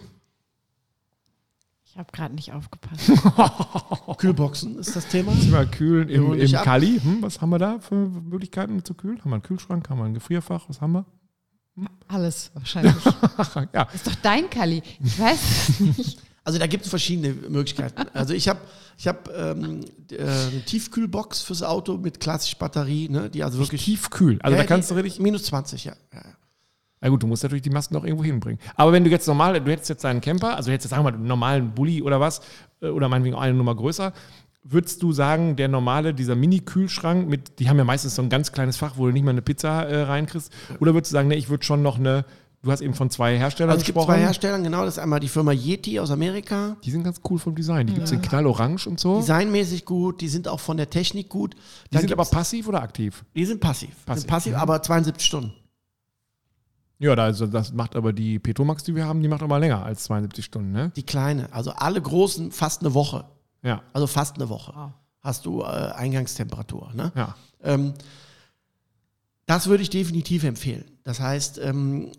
[1.84, 3.10] Ich habe gerade nicht aufgepasst.
[4.18, 5.32] Kühlboxen ist das Thema.
[5.32, 6.52] Thema Kühlen im, im.
[6.52, 7.00] Kali.
[7.00, 9.18] Hm, was haben wir da für Möglichkeiten zu kühlen?
[9.20, 10.68] Haben wir einen Kühlschrank, haben wir ein Gefrierfach?
[10.68, 11.06] Was haben wir?
[12.08, 12.94] Alles wahrscheinlich.
[13.72, 14.82] ja, ist doch dein Kali.
[15.02, 16.18] Ich weiß es nicht.
[16.44, 18.02] Also da gibt es verschiedene Möglichkeiten.
[18.12, 18.60] Also ich habe
[18.98, 23.84] ich hab, ähm, äh, eine Tiefkühlbox fürs Auto mit klassisch Batterie, ne, die also wirklich
[23.84, 24.38] tiefkühl.
[24.42, 25.22] Also Ja, da kannst die- du richtig.
[25.22, 25.94] Minus 20, ja.
[26.12, 26.18] ja.
[26.20, 26.24] ja.
[27.00, 28.60] Na gut, du musst natürlich die Masken auch irgendwo hinbringen.
[28.76, 31.10] Aber wenn du jetzt normal, du hättest jetzt deinen Camper, also hättest jetzt, sagen wir
[31.10, 32.40] mal, einen normalen Bulli oder was,
[32.82, 34.12] äh, oder meinetwegen auch eine Nummer größer,
[34.64, 38.50] würdest du sagen, der normale, dieser Mini-Kühlschrank mit, die haben ja meistens so ein ganz
[38.50, 40.50] kleines Fach, wo du nicht mal eine Pizza äh, reinkriegst,
[40.80, 42.24] oder würdest du sagen, nee, ich würde schon noch eine,
[42.62, 44.16] du hast eben von zwei Herstellern Also es gibt gesprochen.
[44.16, 44.84] zwei Hersteller, genau.
[44.86, 46.76] Das ist einmal die Firma Yeti aus Amerika.
[46.82, 47.86] Die sind ganz cool vom Design.
[47.86, 49.20] Die gibt es in knallorange und so.
[49.20, 51.54] Designmäßig gut, die sind auch von der Technik gut.
[51.54, 51.58] die
[51.90, 53.22] Dann sind aber passiv oder aktiv?
[53.36, 53.90] die sind passiv.
[54.06, 54.58] Passiv, Sind passiv, mhm.
[54.60, 55.52] aber 72 Stunden.
[57.00, 60.04] Ja, also das macht aber die Petromax, die wir haben, die macht aber länger als
[60.04, 60.90] 72 Stunden, ne?
[60.96, 61.52] Die kleine.
[61.52, 63.26] Also alle großen fast eine Woche.
[63.64, 64.72] Ja, Also fast eine Woche.
[64.74, 64.90] Wow.
[65.20, 66.92] Hast du äh, Eingangstemperatur.
[66.94, 67.10] Ne?
[67.16, 67.34] ja.
[67.62, 67.94] Ähm,
[69.46, 70.84] das würde ich definitiv empfehlen.
[71.02, 72.12] Das heißt, ähm,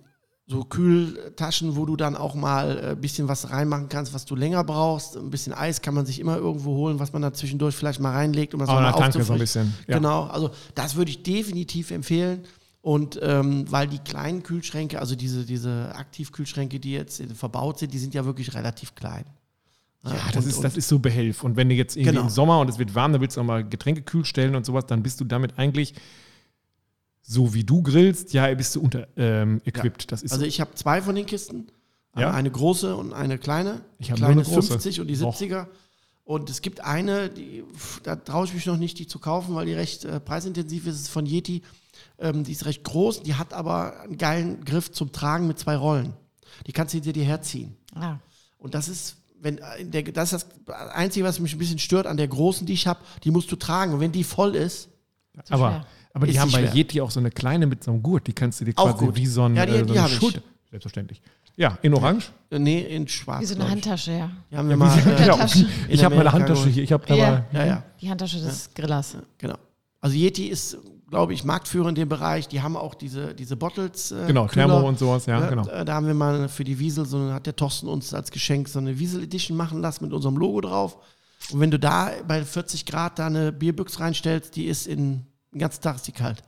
[0.48, 4.64] so Kühltaschen, wo du dann auch mal ein bisschen was reinmachen kannst, was du länger
[4.64, 5.18] brauchst.
[5.18, 8.12] Ein bisschen Eis kann man sich immer irgendwo holen, was man da zwischendurch vielleicht mal
[8.12, 9.72] reinlegt, um das Aber nochmal eine Tanke so ein aufzufrischen.
[9.72, 9.88] bisschen.
[9.88, 9.98] Ja.
[9.98, 12.44] Genau, also das würde ich definitiv empfehlen.
[12.82, 17.98] Und ähm, weil die kleinen Kühlschränke, also diese, diese Aktivkühlschränke, die jetzt verbaut sind, die
[17.98, 19.26] sind ja wirklich relativ klein.
[20.06, 21.44] Ja, das, und, ist, das ist so behelf.
[21.44, 22.24] Und wenn du jetzt irgendwie Genau.
[22.24, 24.86] im Sommer und es wird warm, dann willst du nochmal Getränke kühl stellen und sowas,
[24.86, 25.94] dann bist du damit eigentlich,
[27.22, 30.12] so wie du grillst, ja, bist du unter ähm, equipped.
[30.12, 31.68] Das ist Also ich habe zwei von den Kisten.
[32.18, 32.32] Ja.
[32.32, 33.82] Eine große und eine kleine.
[34.00, 34.70] Ich hab Die kleine nur eine große.
[34.74, 35.36] 50 und die Och.
[35.36, 35.68] 70er.
[36.24, 37.64] Und es gibt eine, die,
[38.04, 40.96] da traue ich mich noch nicht, die zu kaufen, weil die recht äh, preisintensiv ist.
[40.96, 41.62] Es ist von Yeti.
[42.20, 45.76] Ähm, die ist recht groß, die hat aber einen geilen Griff zum Tragen mit zwei
[45.76, 46.14] Rollen.
[46.68, 47.76] Die kannst du hinter dir herziehen.
[47.94, 48.18] Ah,
[48.58, 52.08] Und das ist, wenn äh, der, das ist das Einzige, was mich ein bisschen stört
[52.08, 53.94] an der großen, die ich habe, die musst du tragen.
[53.94, 54.90] Und wenn die voll ist,
[55.50, 55.86] aber, schwer.
[56.14, 56.74] aber die Ist haben bei schwer.
[56.76, 59.06] Yeti auch so eine kleine mit so einem Gurt, die kannst du dir Auch quasi
[59.06, 59.16] gut.
[59.16, 60.14] wie so, ein, Ja, die- äh, so eine ich.
[60.16, 60.42] Schulter.
[60.70, 61.22] Selbstverständlich.
[61.58, 62.32] Ja, in Orange.
[62.50, 63.42] äh, nee, in schwarz.
[63.42, 63.70] wie so eine ich.
[63.72, 64.30] Handtasche, ja.
[64.52, 64.98] Die haben wir mal.
[64.98, 65.66] Äh, Ja, Handtasche.
[65.88, 66.84] ich In habe meine Handtasche hier.
[66.84, 67.32] Ich habe da Ja.
[67.32, 67.46] mal.
[67.54, 67.84] ja, ja.
[68.02, 69.16] Die Handtasche des Grillers.
[69.38, 69.56] Genau.
[70.02, 70.78] Also Yeti ist,
[71.10, 72.48] glaube ich, Marktführer in dem Bereich.
[72.48, 74.12] Die haben auch diese, diese Bottles.
[74.12, 74.68] Äh, Genau, Kühler.
[74.68, 75.68] Thermo und sowas, ja, Ja, genau.
[75.68, 78.32] äh, Da haben wir mal für die Wiesel, so eine, hat der Thorsten uns als
[78.32, 80.98] Geschenk so eine Wiesel Edition machen lassen mit unserem Logo drauf.
[81.52, 85.60] Und wenn du da bei 40 Grad da eine Bierbüchse reinstellst, die ist in, den
[85.60, 86.42] ganzen Tag ist die kalt.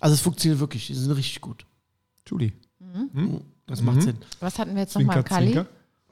[0.00, 1.64] Also es funktioniert wirklich, die sind richtig gut.
[2.26, 2.52] Julie.
[3.66, 4.00] Das macht Mhm.
[4.02, 4.16] Sinn.
[4.40, 5.52] Was hatten wir jetzt nochmal Kali?
[5.52, 5.66] Zwinker.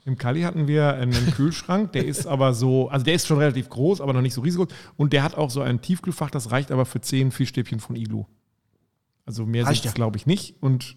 [0.07, 3.69] Im Kali hatten wir einen Kühlschrank, der ist aber so, also der ist schon relativ
[3.69, 4.65] groß, aber noch nicht so riesig.
[4.97, 8.25] Und der hat auch so ein Tiefkühlfach, das reicht aber für zehn Fischstäbchen von Iglu.
[9.27, 9.91] Also mehr Reicht ja.
[9.91, 10.63] glaube ich, nicht.
[10.63, 10.97] Und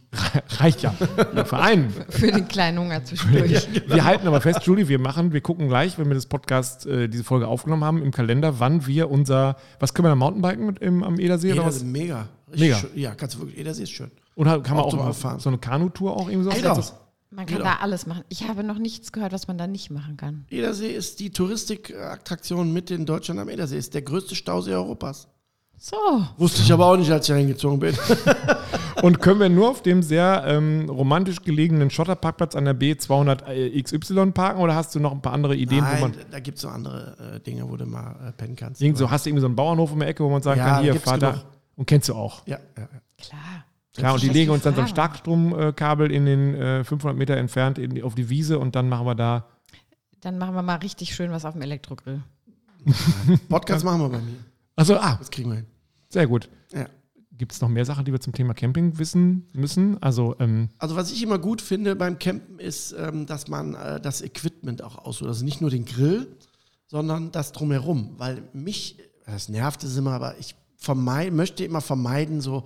[0.59, 0.91] reicht ja.
[1.45, 1.89] Für einen.
[2.09, 3.67] Für den kleinen Hunger zwischendurch.
[3.87, 7.09] Wir halten aber fest, Julie, wir machen, wir gucken gleich, wenn wir das Podcast, äh,
[7.09, 10.77] diese Folge aufgenommen haben, im Kalender, wann wir unser, was können wir da Mountainbiken mit
[10.77, 11.47] im, am Edersee?
[11.47, 11.77] Oder Eder was?
[11.77, 12.29] ist mega.
[12.51, 12.75] Richtig Mega.
[12.77, 12.89] Schön.
[12.93, 13.57] Ja, kannst du wirklich.
[13.57, 14.11] Eder ist schön.
[14.35, 15.39] Oder kann man Auch auch Auffahren.
[15.39, 16.55] so eine Kanutour auch irgendwie so?
[16.55, 16.79] Genau.
[17.31, 17.69] Man kann Genau.
[17.69, 18.23] da alles machen.
[18.29, 20.45] Ich habe noch nichts gehört, was man da nicht machen kann.
[20.49, 23.77] Edersee ist die Touristikattraktion mit in Deutschland am Edersee.
[23.77, 25.27] Ist der größte Stausee Europas.
[25.77, 25.95] So.
[26.37, 27.95] Wusste ich aber auch nicht, als ich reingezogen bin.
[29.01, 33.81] Und können wir nur auf dem sehr ähm, romantisch gelegenen Schotterparkplatz an der B200 äh,
[33.81, 36.11] XY parken oder hast du noch ein paar andere Ideen, wo man.
[36.11, 38.81] Nein, da gibt es so andere äh, Dinge, wo du mal äh, pennen kannst.
[38.81, 40.67] Irgend so, hast du irgendwie so einen Bauernhof um die Ecke, wo man sagen Ja,
[40.67, 41.43] kann, hier, Vater.
[41.77, 42.45] Und kennst du auch.
[42.45, 43.01] Ja, ja, ja.
[43.17, 43.65] Klar.
[43.99, 44.87] Klar, und die legen uns dann so ein.
[44.87, 49.05] Starkstromkabel in den äh, 500 Meter entfernt in die, auf die Wiese und dann machen
[49.05, 49.45] wir da.
[50.21, 52.21] Dann machen wir mal richtig schön was auf dem Elektrogrill.
[53.49, 54.35] Podcast machen wir bei mir.
[54.75, 55.65] Also, ah, Das kriegen wir hin.
[56.09, 56.49] sehr gut.
[56.73, 56.87] Ja.
[57.37, 60.01] Gibt es noch mehr Sachen, die wir zum Thema Camping wissen müssen?
[60.03, 64.01] Also, ähm, Also was ich immer gut finde beim Campen ist, ähm, dass man äh,
[64.01, 65.29] das Equipment auch aussucht.
[65.29, 66.27] Also nicht nur den Grill,
[66.87, 68.15] sondern das drumherum.
[68.17, 72.65] Weil mich, das nervt es immer, aber ich vermeid, möchte immer vermeiden, so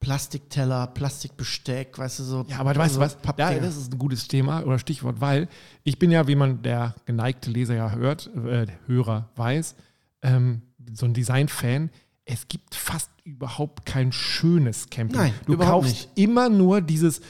[0.00, 2.46] Plastikteller, Plastikbesteck, weißt du, so.
[2.48, 5.48] ja, aber du weißt so was, ja, das ist ein gutes Thema oder Stichwort, weil
[5.82, 9.74] ich bin ja, wie man der geneigte Leser ja hört, äh, der Hörer weiß,
[10.22, 11.90] ähm, so ein Design-Fan.
[12.24, 15.18] Es gibt fast überhaupt kein schönes Camping.
[15.18, 16.10] Nein, du kaufst nicht.
[16.14, 17.20] immer nur dieses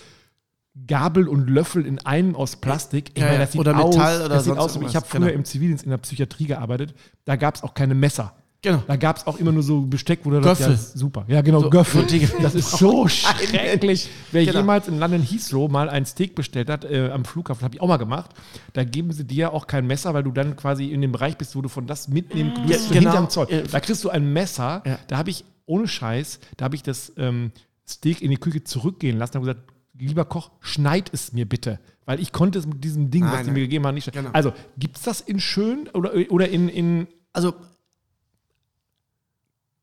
[0.86, 3.16] Gabel und Löffel in einem aus Plastik.
[3.16, 3.40] Ja, meine, ja.
[3.40, 4.82] das sieht Oder aus, Metall oder das sieht sonst aus.
[4.82, 5.32] Ich habe früher Genau.
[5.32, 6.94] im Zivildienst in der Psychiatrie gearbeitet.
[7.24, 8.34] Da gab es auch keine Messer.
[8.60, 8.82] Genau.
[8.88, 10.72] Da gab es auch immer nur so Besteck, wo du Göffel.
[10.72, 11.24] Ja, super.
[11.28, 12.04] Ja, genau, So- Göffel.
[12.42, 14.08] das ist so schrecklich.
[14.32, 14.58] Wer Genau.
[14.58, 17.86] jemals in London Heathrow mal ein Steak bestellt hat, äh, am Flughafen, habe ich auch
[17.88, 18.30] mal gemacht,
[18.72, 21.54] da geben sie dir auch kein Messer, weil du dann quasi in dem Bereich bist,
[21.54, 23.10] wo du von das mitnehmen bist Ja, genau.
[23.10, 23.46] hinterm Zoll.
[23.70, 24.98] Da kriegst du ein Messer, Ja.
[25.06, 27.52] da habe ich, ohne Scheiß, da habe ich das ähm,
[27.86, 29.60] Steak in die Küche zurückgehen lassen und gesagt,
[29.98, 31.78] lieber Koch, schneid es mir bitte.
[32.06, 33.62] Weil ich konnte es mit diesem Ding, was Nein, die mir nein.
[33.64, 34.22] gegeben haben, nicht schneiden.
[34.24, 34.34] Genau.
[34.34, 37.54] Also, gibt es das in schön oder, oder in, in Also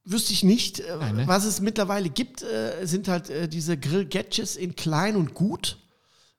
[0.06, 0.80] wüsste ich nicht.
[0.80, 1.28] Äh, Nein, ne?
[1.28, 5.78] Was es mittlerweile gibt, äh, sind halt äh, diese Grill-Gadgets in klein und gut.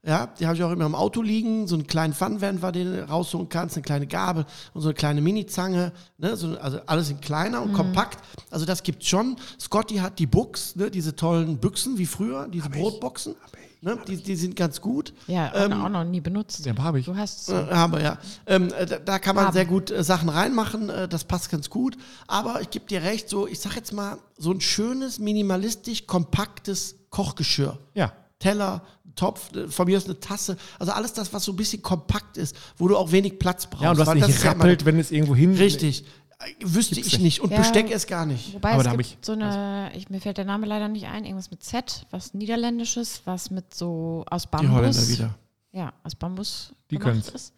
[0.07, 1.67] Ja, die habe ich auch immer im Auto liegen.
[1.67, 5.21] So einen kleinen Pfannenwärmer, den du rausholen kannst, eine kleine Gabel und so eine kleine
[5.21, 5.93] Mini-Zange.
[6.19, 6.37] Ne?
[6.37, 8.23] So, also alles in kleiner und kompakt.
[8.51, 9.37] Also das gibt's schon.
[9.59, 10.93] Scotty hat die Buchs, ne?
[10.93, 13.35] diese tollen Büchsen wie früher, diese Brotboxen.
[13.83, 13.99] Ne?
[14.09, 15.13] Die, die sind ganz gut.
[15.27, 16.65] Ja, Ähm, auch noch nie benutzt.
[16.65, 17.05] Ja, hab ich.
[17.07, 19.53] Du hast Äh, aber ja, ähm, äh, da, da kann man Haben.
[19.53, 21.97] sehr gut äh, Sachen reinmachen, äh, das passt ganz gut.
[22.27, 26.97] Aber ich gebe dir recht, so, ich sag jetzt mal, so ein schönes, minimalistisch, kompaktes
[27.11, 27.79] Kochgeschirr.
[27.95, 28.13] ja.
[28.39, 28.83] Teller,
[29.15, 32.37] Topf, äh, von mir aus eine Tasse, also alles das, was so ein bisschen kompakt
[32.37, 33.83] ist, wo du auch wenig Platz brauchst.
[33.83, 35.55] Ja, und was nicht ist rappelt, wenn es irgendwo hin.
[35.55, 36.05] Richtig.
[36.39, 37.41] Äh, Wüsste ich nicht.
[37.41, 37.59] Und Ja.
[37.59, 38.55] Besteck es gar nicht.
[38.55, 41.07] Wobei Aber es da gibt ich- so eine, ich, mir fällt der Name leider nicht
[41.07, 44.69] ein, irgendwas mit Z, was Niederländisches, was mit so aus Bambus.
[44.69, 45.35] Die Holländer wieder.
[45.73, 47.29] Ja, aus Bambus Die gemacht können's.
[47.29, 47.53] ist.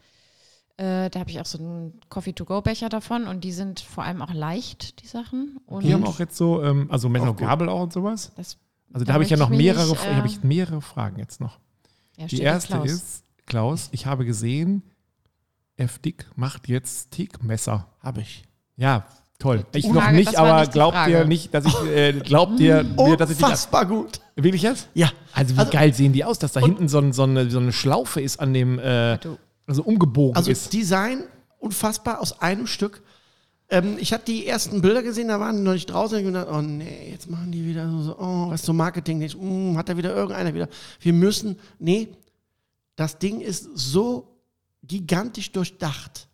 [0.76, 4.32] Äh, da habe ich auch so einen Coffee-to-go-Becher davon und die sind vor allem auch
[4.32, 5.58] leicht, die Sachen.
[5.66, 7.46] Und Die haben auch jetzt so, ähm, also Messer Auch und gut.
[7.48, 8.30] Gabel auch und sowas.
[8.36, 8.56] das,
[8.92, 11.18] Also da, Da habe ich ja noch mehrere, nicht, Fra- hab äh, ich mehrere Fragen
[11.18, 11.58] jetzt noch.
[12.16, 12.90] ja, Die erste Klaus.
[12.90, 14.82] ist, Klaus, ich habe gesehen,
[15.76, 15.98] F.
[15.98, 17.88] Dick macht jetzt Steakmesser.
[18.00, 18.44] Habe ich.
[18.78, 19.04] Ja,
[19.38, 19.66] toll.
[19.74, 21.10] Ich Frage, noch nicht, aber nicht glaubt Frage.
[21.12, 24.20] dir nicht, dass ich, äh, glaubt dir, mir, dass ich Unfassbar gut.
[24.36, 24.88] Wirklich jetzt?
[24.94, 25.10] Ja.
[25.34, 27.58] Also wie Also- geil sehen die aus, dass da hinten so, ein, so, eine, so
[27.58, 29.18] eine Schlaufe ist an dem, äh,
[29.66, 30.72] also umgebogen Also ist.
[30.72, 31.24] Design
[31.58, 33.02] unfassbar aus einem Stück.
[33.68, 36.16] Ähm, ich hatte die ersten Bilder gesehen, da waren die noch nicht draußen.
[36.18, 39.20] Ich hab gedacht, oh nee, jetzt machen die wieder so, oh, was so Marketing.
[39.22, 40.68] Ich, mm, hat da wieder irgendeiner wieder.
[41.00, 42.08] Wir müssen, nee,
[42.96, 44.28] das Ding ist so
[44.84, 46.28] gigantisch durchdacht,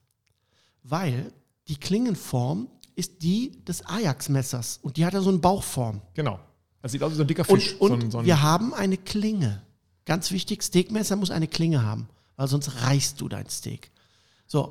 [0.85, 1.33] weil
[1.69, 6.01] die Klingenform ist die des Ajax-Messers und die hat ja so eine Bauchform.
[6.15, 6.39] Genau.
[6.83, 7.75] Das sieht aus wie so ein dicker Fisch.
[7.79, 9.63] Und, so und ein, so ein, wir haben eine Klinge.
[10.05, 13.91] Ganz wichtig, Steakmesser muss eine Klinge haben, weil sonst reißt du dein Steak.
[14.47, 14.71] So.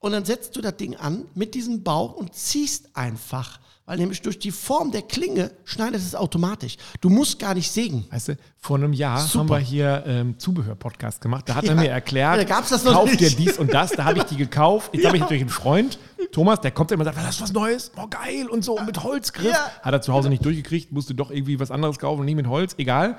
[0.00, 4.22] Und dann setzt du das Ding an mit diesem Bauch und ziehst einfach, weil nämlich
[4.22, 6.78] durch die Form der Klinge schneidet es automatisch.
[7.02, 8.06] Du musst gar nicht sägen.
[8.10, 9.38] Weißt du, vor einem Jahr Super.
[9.40, 11.46] haben wir hier ähm, Zubehör-Podcast gemacht.
[11.48, 11.80] Da hat er Ja.
[11.82, 13.20] mir erklärt, Ja, da das kauf nicht.
[13.20, 13.90] dir dies und das.
[13.90, 14.94] Da habe ich die gekauft.
[14.94, 15.98] Jetzt habe ich natürlich einen Freund,
[16.32, 18.86] Thomas, der kommt immer und sagt, das ist was Neues, oh geil und so, und
[18.86, 19.52] mit Holzgriff.
[19.52, 19.70] Ja.
[19.82, 22.74] Hat er zu Hause nicht durchgekriegt, musste doch irgendwie was anderes kaufen, nicht mit Holz,
[22.78, 23.18] egal.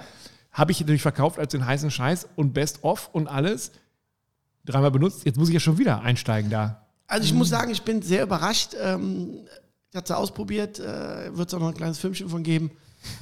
[0.51, 3.71] Habe ich natürlich verkauft als den heißen Scheiß und Best of und alles.
[4.65, 5.26] Dreimal benutzt.
[5.26, 6.86] Jetzt muss ich ja schon wieder einsteigen da.
[7.08, 8.76] Also ich muss sagen, ich bin sehr überrascht.
[8.82, 9.39] Ähm,
[9.89, 12.71] ich habe sie ausprobiert, äh, wird es auch noch ein kleines Filmchen von geben.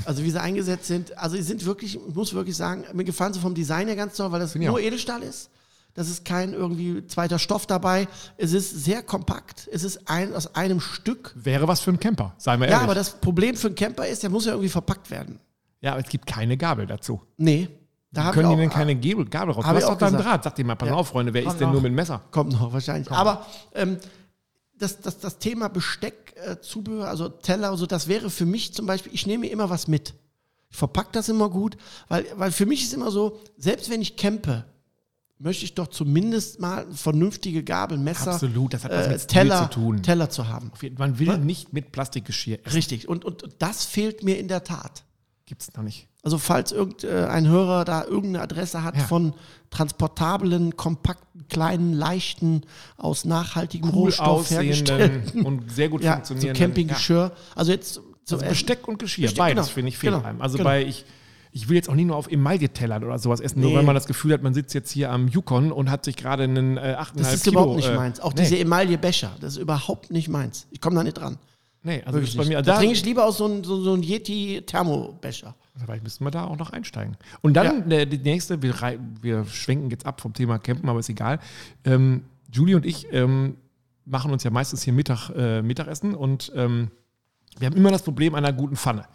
[0.05, 1.17] Also wie sie eingesetzt sind.
[1.17, 4.15] Also sie sind wirklich, ich muss wirklich sagen, mir gefallen sie vom Design her ganz
[4.17, 4.79] toll, weil das nur auch.
[4.79, 5.49] Edelstahl ist.
[5.95, 8.07] Das ist kein irgendwie zweiter Stoff dabei.
[8.37, 9.67] Es ist sehr kompakt.
[9.71, 11.33] Es ist ein, aus einem Stück.
[11.35, 12.83] Wäre was für einen Camper, seien wir Ja, ehrlich.
[12.83, 15.39] aber das Problem für einen Camper ist, der muss ja irgendwie verpackt werden.
[15.81, 17.21] ja, aber es gibt keine Gabel dazu.
[17.37, 17.69] Nee.
[18.11, 19.63] Da Können die denn keine Gabel, Gabel raus?
[19.63, 20.25] Du hast auch doch gesagt.
[20.25, 20.43] Draht.
[20.43, 20.95] Sag dir mal, pass Ja.
[20.95, 21.73] auf, Freunde, wer Kommt ist denn noch.
[21.73, 22.21] nur mit dem Messer?
[22.31, 23.11] Kommt noch wahrscheinlich.
[23.11, 23.45] Aber
[23.75, 23.97] ähm,
[24.77, 28.87] das, das, das Thema Besteck, äh, Zubehör, also Teller, also das wäre für mich zum
[28.87, 30.15] Beispiel, ich nehme mir immer was mit.
[30.71, 34.15] Ich verpacke das immer gut, weil, weil für mich ist immer so, selbst wenn ich
[34.17, 34.65] campe,
[35.37, 39.69] möchte ich doch zumindest mal vernünftige Gabel, Messer, Absolut, das hat was äh, mit Teller,
[39.69, 40.03] zu tun.
[40.03, 40.71] Teller zu haben.
[40.97, 42.75] Man will nicht mit Plastikgeschirr essen.
[42.75, 43.07] Richtig.
[43.07, 45.03] Und, und das fehlt mir in der Tat.
[45.45, 46.08] Gibt's noch nicht.
[46.21, 49.03] Also falls irgendein Hörer da irgendeine Adresse hat Ja.
[49.03, 49.33] von
[49.69, 52.61] transportablen, kompakten, kleinen, leichten,
[52.97, 56.67] aus nachhaltigem Cool Rohstoff hergestellten und sehr gut ja, so funktionierenden.
[56.67, 57.31] Campinggeschirr.
[57.55, 58.45] Also jetzt so Also.
[58.47, 59.73] Besteck und Geschirr, Besteck, beides genau.
[59.73, 60.35] finde ich fehlt Genau.
[60.39, 60.69] Also Genau.
[60.69, 61.05] bei ich,
[61.51, 63.77] ich will jetzt auch nicht nur auf Emaille-Tellern oder sowas essen, nur Nee.
[63.77, 66.43] wenn man das Gefühl hat, man sitzt jetzt hier am Yukon und hat sich gerade
[66.43, 67.53] einen äh, 8,5 Das ist Kilo.
[67.53, 68.19] überhaupt nicht äh, meins.
[68.19, 70.67] Auch nee, diese Emaille-Becher, das ist überhaupt nicht meins.
[70.69, 71.37] Ich komme da nicht dran.
[71.81, 72.55] Nee, also das Wirklich ist bei mir.
[72.57, 75.55] da Da, trinke ich lieber aus so einem so, so ein Yeti-Thermobecher.
[75.77, 77.15] vielleicht müssten wir da auch noch einsteigen.
[77.41, 78.75] Und dann der, die nächste, wir,
[79.21, 81.39] wir schwenken jetzt ab vom Thema Campen, aber ist egal.
[81.85, 83.55] Ähm, Julie und ich ähm,
[84.05, 86.91] machen uns ja meistens hier Mittag, äh, Mittagessen und ähm,
[87.57, 89.05] wir haben immer das Problem einer guten Pfanne.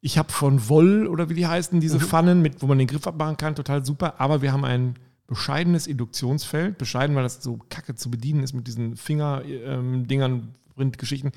[0.00, 3.06] Ich habe von Woll oder wie die heißen, diese Pfannen, mit, wo man den Griff
[3.06, 4.20] abmachen kann, total super.
[4.20, 4.96] Aber wir haben ein
[5.28, 6.76] bescheidenes Induktionsfeld.
[6.76, 11.30] Bescheiden, weil das so kacke zu bedienen ist mit diesen Finger-Dingern, Printgeschichten.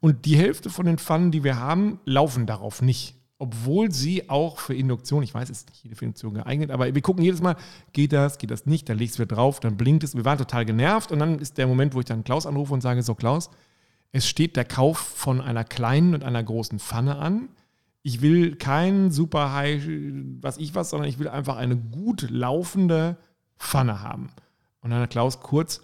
[0.00, 3.14] Und die Hälfte von den Pfannen, die wir haben, laufen darauf nicht.
[3.38, 6.94] Obwohl sie auch für Induktion, ich weiß, es ist nicht jede für Induktion geeignet, aber
[6.94, 7.56] wir gucken jedes Mal,
[7.92, 10.14] geht das, geht das nicht, dann legst du drauf, dann blinkt es.
[10.14, 12.82] Wir waren total genervt und dann ist der Moment, wo ich dann Klaus anrufe und
[12.82, 13.50] sage, so Klaus,
[14.12, 17.48] es steht der Kauf von einer kleinen und einer großen Pfanne an.
[18.02, 19.82] Ich will kein super high,
[20.40, 23.16] was ich was, sondern ich will einfach eine gut laufende
[23.58, 24.30] Pfanne haben.
[24.80, 25.80] Und dann hat Klaus kurz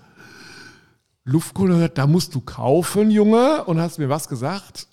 [1.27, 3.65] Luftkohle, da musst du kaufen, Junge.
[3.65, 4.87] Und hast mir was gesagt?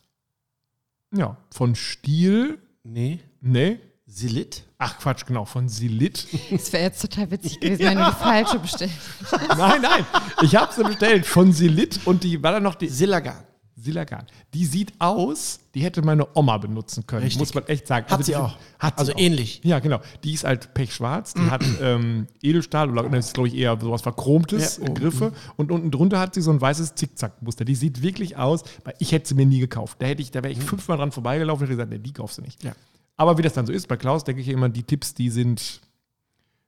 [1.15, 3.19] Ja, von Stiel, Nee.
[3.39, 3.80] ne?
[4.08, 4.63] Silit?
[4.80, 6.28] Ach Quatsch, genau, von Silit.
[6.52, 8.91] Das wäre jetzt total witzig gewesen, wenn du die falsche bestellt
[9.58, 10.06] nein, nein,
[10.41, 13.43] ich habe sie bestellt von Silit und die war dann noch die Silagan.
[13.84, 14.26] Silagan.
[14.54, 17.39] Die sieht aus, die hätte meine Oma benutzen können, Richtig.
[17.39, 18.06] muss man echt sagen.
[18.06, 18.58] Hat Also sie auch.
[18.80, 19.19] Hat sie Also auch.
[19.19, 19.62] ähnlich.
[19.63, 20.00] Ja, genau.
[20.24, 24.02] Die ist halt pechschwarz, die hat ähm, Edelstahl oder das ist, glaube ich, eher sowas
[24.02, 25.34] Verchromtes, Ja, oh, Griffe.
[25.58, 27.65] Und unten drunter hat sie so ein weißes Zickzackmuster.
[27.65, 29.98] Die sieht wirklich aus, weil ich hätte sie mir nie gekauft.
[30.02, 32.38] Da hätte ich, da wäre ich fünfmal dran vorbeigelaufen und hätte gesagt, nee, die kaufst
[32.38, 32.63] du nicht.
[32.63, 32.74] Ja.
[33.17, 35.82] Aber wie das dann so ist, bei Klaus denke ich immer, die Tipps, die sind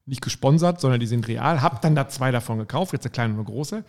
[0.05, 1.61] nicht gesponsert, sondern die sind real.
[1.63, 3.83] Hab dann da zwei davon gekauft, jetzt eine kleine und eine große.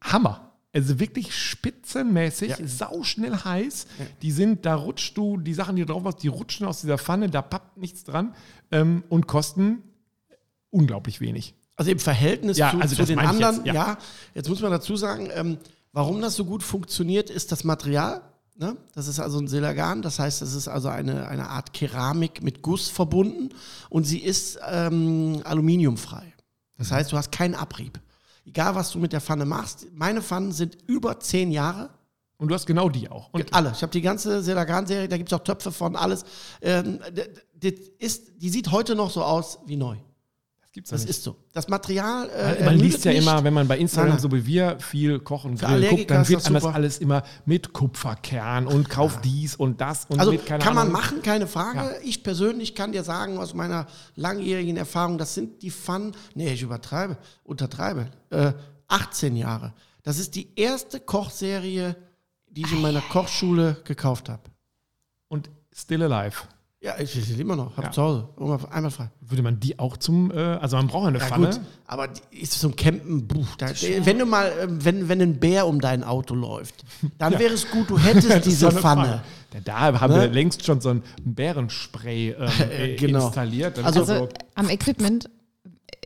[0.00, 0.52] Hammer.
[0.76, 2.66] Also wirklich spitzenmäßig, Ja.
[2.66, 3.86] sauschnell heiß.
[4.20, 6.98] Die sind, da rutscht du, die Sachen, die du drauf hast, die rutschen aus dieser
[6.98, 8.34] Pfanne, da pappt nichts dran
[8.70, 9.82] ähm, und kosten
[10.70, 11.54] unglaublich wenig.
[11.76, 13.74] Also im Verhältnis Ja, zu, also zu das den anderen, jetzt, ja.
[13.74, 13.98] ja.
[14.34, 15.56] Jetzt muss man dazu sagen, ähm,
[15.92, 18.20] warum das so gut funktioniert, ist das Material.
[18.58, 18.76] Ne?
[18.94, 22.60] Das ist also ein Silagan, das heißt, es ist also eine, eine Art Keramik mit
[22.62, 23.48] Guss verbunden
[23.88, 26.32] und sie ist ähm, aluminiumfrei.
[26.78, 27.98] Das heißt, du hast keinen Abrieb.
[28.46, 31.90] Egal, was du mit der Pfanne machst, meine Pfannen sind über zehn Jahre.
[32.38, 33.30] Und du hast genau die auch.
[33.32, 33.72] Und Alle.
[33.74, 36.22] Ich habe die ganze Selagan-Serie, da gibt es auch Töpfe von, alles.
[36.60, 39.96] Ähm, d- d- das ist, die sieht heute noch so aus wie neu.
[40.76, 41.10] Das gibt's Das ja nicht.
[41.18, 41.36] ist so.
[41.52, 42.28] Das Material.
[42.30, 43.22] Äh, Man liest ja nicht.
[43.22, 44.22] immer, wenn man bei Instagram Nein, nein.
[44.22, 47.72] so wie wir viel kochen Grillen guckt, dann wird das einem das alles immer mit
[47.72, 50.92] Kupferkern und kauf dies und das und Also mit, keine kann man Ahnung.
[51.00, 51.78] machen, keine Frage.
[51.78, 51.90] Ja.
[52.04, 56.62] Ich persönlich kann dir sagen, aus meiner langjährigen Erfahrung, das sind die Pfannen, nee, ich
[56.62, 58.52] übertreibe, untertreibe, äh,
[58.88, 59.72] 18 Jahre.
[60.02, 61.96] Das ist die erste Kochserie,
[62.48, 64.42] die ich in meiner Kochschule gekauft habe.
[65.28, 66.42] Und Still Alive.
[66.82, 67.90] Ja, ich will immer noch, habe Ja.
[67.92, 68.28] zu Hause,
[68.70, 69.08] einmal frei.
[69.22, 71.46] Würde man die auch zum, äh, also man braucht ja eine Ja, Pfanne.
[71.46, 73.68] gut, aber ist zum Campen, buh, da,
[74.04, 76.84] wenn du mal, ähm, wenn, wenn ein Bär um dein Auto läuft,
[77.18, 79.22] dann wäre es gut, du hättest diese Pfanne.
[79.54, 80.20] Ja, Da haben Ne?
[80.20, 83.26] wir längst schon so ein Bärenspray ähm, äh, genau.
[83.26, 83.78] installiert.
[83.78, 85.30] Also- Also so, am Equipment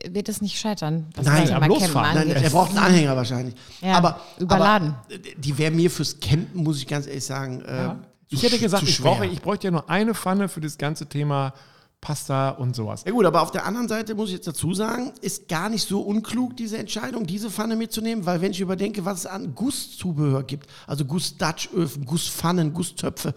[0.09, 2.15] wird es nicht scheitern, Nein, das Thema am Losfahren.
[2.15, 3.55] Nein, er braucht einen Anhänger wahrscheinlich.
[3.81, 4.95] Ja, aber überladen.
[5.05, 7.61] Aber, äh, die wäre mir fürs Campen, muss ich ganz ehrlich sagen.
[7.61, 7.99] Äh, ja.
[8.31, 11.53] Ich hätte gesagt, ich, brauche, ich bräuchte ja nur eine Pfanne für das ganze Thema
[11.99, 13.03] Pasta und sowas.
[13.05, 15.87] Ja gut, aber auf der anderen Seite muss ich jetzt dazu sagen, ist gar nicht
[15.87, 20.41] so unklug, diese Entscheidung, diese Pfanne mitzunehmen, weil wenn ich überdenke, was es an Gusszubehör
[20.43, 23.35] gibt, also Guss-Dutch-Öfen, Gusspfannen, Gussstöpfe,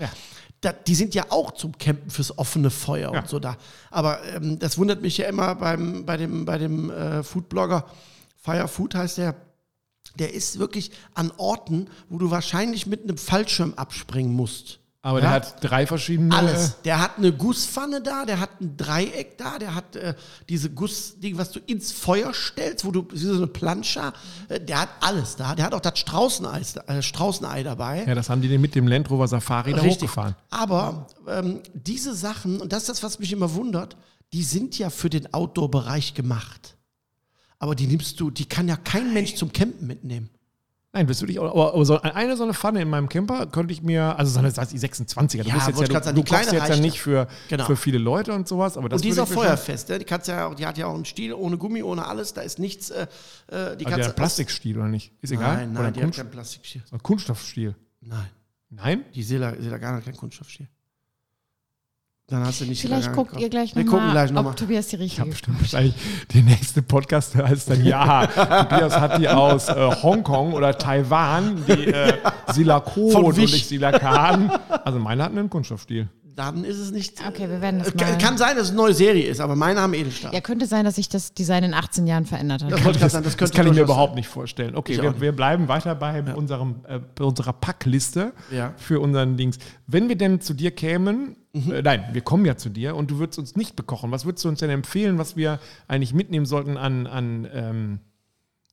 [0.63, 3.21] da, die sind ja auch zum Campen fürs offene Feuer Ja.
[3.21, 3.59] und so da.
[3.91, 7.85] Aber ähm, das wundert mich ja immer beim, bei dem, bei dem äh, Foodblogger,
[8.41, 9.35] Fire Food heißt der,
[10.19, 14.79] der ist wirklich an Orten, wo du wahrscheinlich mit einem Fallschirm abspringen musst.
[15.05, 15.25] Aber Ja?
[15.27, 16.35] der hat drei verschiedene.
[16.35, 16.81] Alles.
[16.83, 20.14] Der hat eine Gusspfanne da, der hat ein Dreieck da, der hat äh,
[20.49, 24.14] diese Gussding, was du ins Feuer stellst, wo du wie so eine Plancha,
[24.49, 25.55] äh, der hat alles da.
[25.55, 28.05] Der hat auch das Straußenei, äh, Straußenei dabei.
[28.07, 30.09] Ja, das haben die den mit dem Land Rover Safari da Richtig.
[30.09, 30.37] hochgefahren.
[30.49, 33.99] Aber ähm, diese Sachen, und das ist das, was mich immer wundert,
[34.33, 36.79] die sind ja für den Outdoor-Bereich gemacht.
[37.59, 40.31] Aber die nimmst du, die kann ja kein Mensch zum Campen mitnehmen.
[40.95, 43.73] Nein, bist du dich, aber, aber so eine so eine Pfanne in meinem Camper könnte
[43.73, 45.92] ich mir, also so eine, das heißt die 26er, du, Ja, musst jetzt ja, du,
[46.05, 47.65] sagen, du kochst jetzt ja nicht für, Genau.
[47.67, 49.99] für viele Leute und sowas, aber das Und die ist auch feuerfest, ne?
[49.99, 52.61] die, kannst ja, die hat ja auch einen Stiel ohne Gummi, ohne alles, da ist
[52.61, 52.90] nichts.
[52.90, 53.07] Äh, äh,
[53.49, 55.13] die Also kannst der du- Plastikstiel oder nicht?
[55.21, 55.57] Ist egal.
[55.57, 56.83] Nein, oder nein, ein, die hat Kunst, kein Plastikstiel.
[56.88, 57.75] so ein Kunststoffstiel.
[58.01, 58.31] Nein,
[58.71, 59.05] Nein?
[59.15, 60.69] die Sela, Selagan hat keinen Kunststoffstiel.
[62.29, 64.52] Dann hast du nicht Vielleicht guckt ihr gleich Wir gucken gleich nochmal, nochmal.
[64.52, 65.94] ob Tobias die Ich richtige habe bestimmt wahrscheinlich
[66.33, 68.27] der nächste Podcast heißt dann ja.
[68.64, 72.14] Tobias hat die aus äh, Hongkong oder Taiwan, die äh,
[72.50, 74.50] Silikon Von und nicht Silakan.
[74.85, 76.08] Also meine hat einen Kunststoffstil.
[76.37, 77.21] Dann ist es nicht.
[77.27, 79.41] Okay, wir werden das Äh, kann, mal- kann sein, dass es eine neue Serie ist,
[79.41, 80.35] aber meine haben Edelstahl.
[80.35, 82.73] Ja, könnte sein, dass sich das Design in 18 Jahren verändert hat.
[82.73, 84.75] Das wollte ich gerade sagen, das Das könnte kann ich mir überhaupt nicht vorstellen.
[84.75, 88.75] Okay, wir, wir bleiben weiter bei, unserem, äh, bei unserer Packliste Ja.
[88.77, 89.59] für unseren Dings.
[89.87, 91.71] Wenn wir denn zu dir kämen, Mhm.
[91.71, 94.11] äh, nein, wir kommen ja zu dir und du würdest uns nicht bekochen.
[94.11, 97.99] Was würdest du uns denn empfehlen, was wir eigentlich mitnehmen sollten an, an ähm,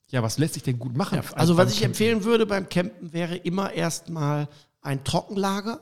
[0.09, 1.21] ja, was lässt sich denn gut machen?
[1.35, 1.91] Also beim was ich Campen?
[1.91, 4.47] empfehlen würde beim Campen wäre immer erstmal
[4.81, 5.79] ein Trockenlager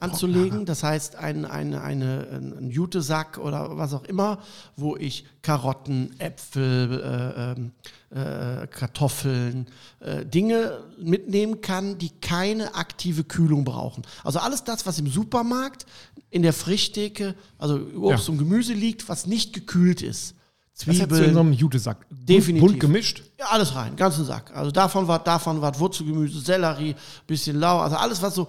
[0.00, 0.66] anzulegen.
[0.66, 2.28] Das heißt ein, eine, eine,
[2.58, 4.38] ein Jutesack oder was auch immer,
[4.76, 7.72] wo ich Karotten, Äpfel, äh, ähm,
[8.10, 9.66] äh, Kartoffeln,
[10.00, 14.02] äh, Dinge mitnehmen kann, die keine aktive Kühlung brauchen.
[14.22, 15.86] Also alles das, was im Supermarkt
[16.30, 18.32] in der Frischtheke, also Obst Ja.
[18.32, 20.34] und Gemüse liegt, was nicht gekühlt ist.
[20.76, 22.04] Was hättest du in so einem Jutesack?
[22.10, 22.68] Definitiv.
[22.68, 23.22] Bunt gemischt?
[23.38, 24.54] Ja, alles rein, ganzen Sack.
[24.54, 26.96] Also davon war, davon war Wurzelgemüse, Sellerie,
[27.26, 28.48] bisschen lau, also alles, was so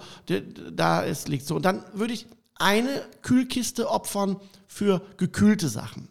[0.72, 1.54] da ist, liegt so.
[1.54, 6.08] Und dann würde ich eine Kühlkiste opfern für gekühlte Sachen.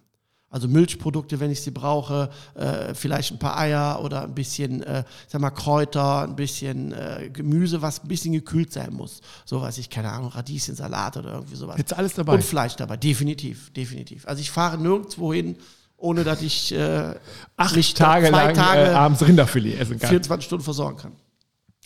[0.49, 5.03] Also Milchprodukte, wenn ich sie brauche, äh, vielleicht ein paar Eier oder ein bisschen, äh,
[5.27, 9.19] sag mal, Kräuter, ein bisschen äh, Gemüse, was ein bisschen gekühlt sein muss.
[9.43, 11.77] So weiß ich, keine Ahnung, Radieschensalat oder irgendwie sowas.
[11.77, 12.35] Jetzt alles dabei.
[12.35, 14.25] Und Fleisch dabei, definitiv, definitiv.
[14.29, 15.57] Also ich fahre nirgendwo hin,
[15.97, 17.13] ohne dass ich äh,
[17.57, 20.09] Acht Tage zwei lang Tage äh, abends Rinderfilet essen kann.
[20.09, 21.11] 24 Stunden versorgen kann.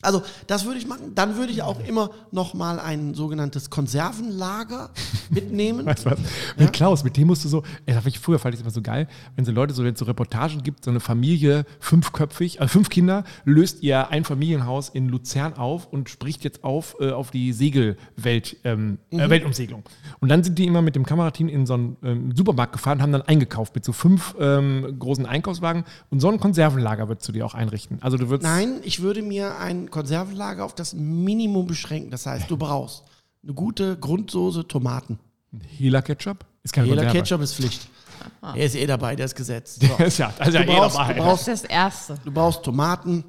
[0.01, 1.13] Also das würde ich machen.
[1.15, 4.89] Dann würde ich auch immer noch mal ein sogenanntes Konservenlager
[5.29, 5.85] mitnehmen.
[5.85, 6.19] Weißt du was?
[6.57, 8.71] Mit Klaus, mit dem musst du so, ey, das ich früher fand ich das immer
[8.73, 12.61] so geil, wenn so Leute so, wenn es so Reportagen gibt, so eine Familie, fünfköpfig,
[12.61, 17.11] also fünf Kinder, löst ihr ein Familienhaus in Luzern auf und spricht jetzt auf äh,
[17.11, 19.19] auf die Segelwelt, ähm, Mhm.
[19.19, 19.83] äh, Weltumsegelung.
[20.19, 23.11] Und dann sind die immer mit dem Kamerateam in so einen ähm, Supermarkt gefahren, haben
[23.11, 27.45] dann eingekauft mit so fünf ähm, großen Einkaufswagen und so ein Konservenlager würdest du dir
[27.45, 27.97] auch einrichten.
[28.01, 32.11] Also du würdest Nein, ich würde mir ein Konservenlager auf das Minimum beschränken.
[32.11, 33.03] Das heißt, du brauchst
[33.43, 35.19] eine gute Grundsoße Tomaten.
[35.77, 37.17] Hela Ketchup ist kein Jeder Konserve.
[37.19, 37.87] Ketchup ist Pflicht.
[38.41, 39.81] Er ist eh dabei, der ist gesetzt.
[39.81, 39.87] So.
[39.97, 41.13] Der ist ja, also ja Du eh brauchst- dabei.
[41.13, 42.15] du Das brauchst- das Erste.
[42.25, 43.23] Du brauchst Tomaten,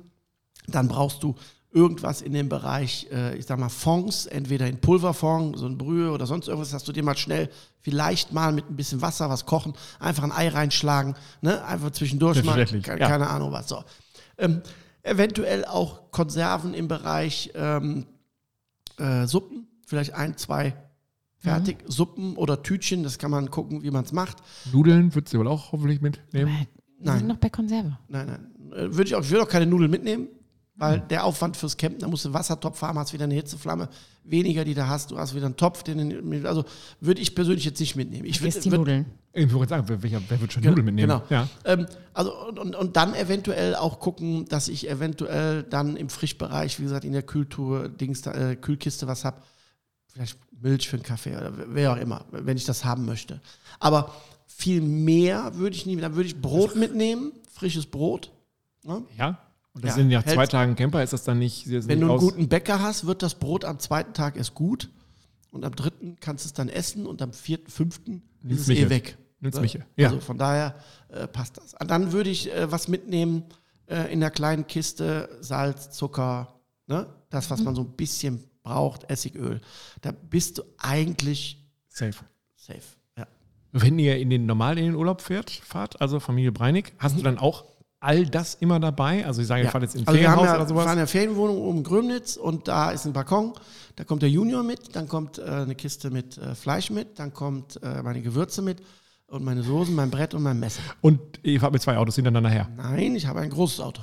[0.67, 1.35] dann brauchst du
[1.73, 6.11] irgendwas in dem Bereich, äh, ich sag mal, Fonds, entweder in Pulverfond, so ein Brühe
[6.11, 7.49] oder sonst irgendwas, dass du dir mal schnell
[7.79, 11.65] vielleicht mal mit ein bisschen Wasser was kochen, einfach ein Ei reinschlagen, ne?
[11.65, 13.09] einfach zwischendurch mal, keine, ja.
[13.09, 13.69] keine Ahnung was.
[13.69, 13.85] So.
[14.37, 14.63] Ähm,
[15.03, 18.07] eventuell auch Konserven im Bereich ähm,
[18.99, 20.75] äh, Suppen, vielleicht ein, zwei
[21.39, 24.39] fertig, Suppen oder Tütchen, das kann man gucken, wie man es macht.
[24.73, 26.67] Nudeln würdest du wohl auch hoffentlich mitnehmen.
[26.99, 27.19] Wir Nein.
[27.19, 27.97] sind noch bei Konserve.
[28.09, 28.73] Nein, nein.
[28.73, 30.29] Äh, Würde ich auch, ich würde auch keine Nudeln mitnehmen,
[30.81, 33.89] weil der Aufwand fürs Campen, da musst du einen Wassertopf haben, hast wieder eine Hitzeflamme,
[34.25, 36.65] weniger, die du hast, du hast wieder einen Topf, den, also
[37.01, 38.25] würde ich persönlich jetzt nicht mitnehmen.
[38.25, 39.07] Ich Vergiss würd- die würd- Nudeln.
[39.33, 41.21] Ich wollte sagen, wer, wer wird schon Genau, Nudeln mitnehmen?
[41.21, 41.23] genau.
[41.31, 41.49] Ja.
[41.65, 46.79] Ähm, also und, und, und dann eventuell auch gucken, dass ich eventuell dann im Frischbereich,
[46.81, 49.41] wie gesagt, in der Kühltour, Dings, äh, Kühlkiste was habe.
[50.13, 53.41] Vielleicht Milch für einen Kaffee oder wer auch immer, wenn ich das haben möchte.
[53.79, 54.13] Aber
[54.47, 58.33] viel mehr würde ich nie, dann würde ich Brot mitnehmen, frisches Brot.
[58.85, 59.03] Ne?
[59.17, 59.39] Ja.
[59.73, 61.67] Und das Ja, sind nach zwei Tagen Camper, ist das dann nicht.
[61.67, 64.55] das Wenn nicht du einen guten Bäcker hast, wird das Brot am zweiten Tag erst
[64.55, 64.91] gut.
[65.53, 68.87] Und am dritten kannst du es dann essen und am vierten, fünften ist es Michel.
[68.87, 69.19] eh weg.
[69.41, 69.63] Nimmt's Ne?
[69.63, 70.09] Michel, ja.
[70.09, 70.75] Also von daher
[71.09, 71.75] äh, passt das.
[71.81, 73.45] Und dann würde ich äh, was mitnehmen
[73.87, 76.55] äh, in der kleinen Kiste, Salz, Zucker,
[76.87, 77.07] ne?
[77.31, 79.61] das, was man so ein bisschen braucht, Essigöl.
[80.03, 82.13] Da bist du eigentlich Safe.
[82.57, 82.83] safe.
[83.17, 83.27] Ja.
[83.73, 87.23] Wenn ihr in den normal in den Urlaub fährt, fahrt, also Familie Breinig, hast du
[87.23, 87.65] dann auch
[88.01, 89.25] all das immer dabei?
[89.27, 89.65] Also ich sage.
[89.65, 89.71] Ja.
[89.71, 90.85] fahrt jetzt in Also wir Ferienhaus ja, oder sowas.
[90.87, 93.53] fahren ja Ferienwohnung oben in Grömnitz und da ist ein Balkon.
[93.97, 97.35] Da kommt der Junior mit, dann kommt äh, eine Kiste mit äh, Fleisch mit, dann
[97.35, 98.83] kommt äh, meine Gewürze mit
[99.27, 100.81] und meine Soßen, mein Brett und mein Messer.
[101.01, 102.69] Und ihr fahrt mit zwei Autos hintereinander her.
[102.77, 104.03] Nein, ich habe ein großes Auto.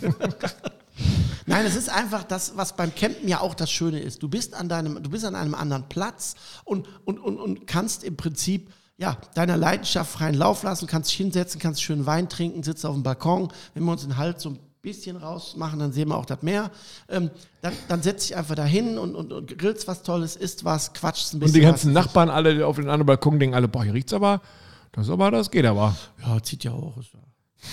[1.46, 4.22] Nein, es ist einfach das, was beim Campen ja auch das Schöne ist.
[4.22, 6.34] Du bist an deinem, du bist an einem anderen Platz
[6.64, 11.16] und, und, und, und kannst im Prinzip ja, deiner Leidenschaft freien Lauf lassen, kannst dich
[11.18, 13.52] hinsetzen, kannst schön Wein trinken, sitzt auf dem Balkon.
[13.74, 16.70] Wenn wir uns den Hals so ein bisschen rausmachen, dann sehen wir auch das Meer.
[17.08, 17.30] Ähm,
[17.60, 21.32] dann dann setz dich einfach dahin und, und, und grillst was Tolles, isst was, quatschst
[21.32, 21.54] ein Und bisschen.
[21.54, 22.04] die ganzen was.
[22.04, 24.40] Nachbarn alle auf den anderen Balkon denken alle, boah, hier riecht's aber,
[24.92, 25.94] das aber, das geht aber.
[26.24, 26.94] Ja, zieht ja auch.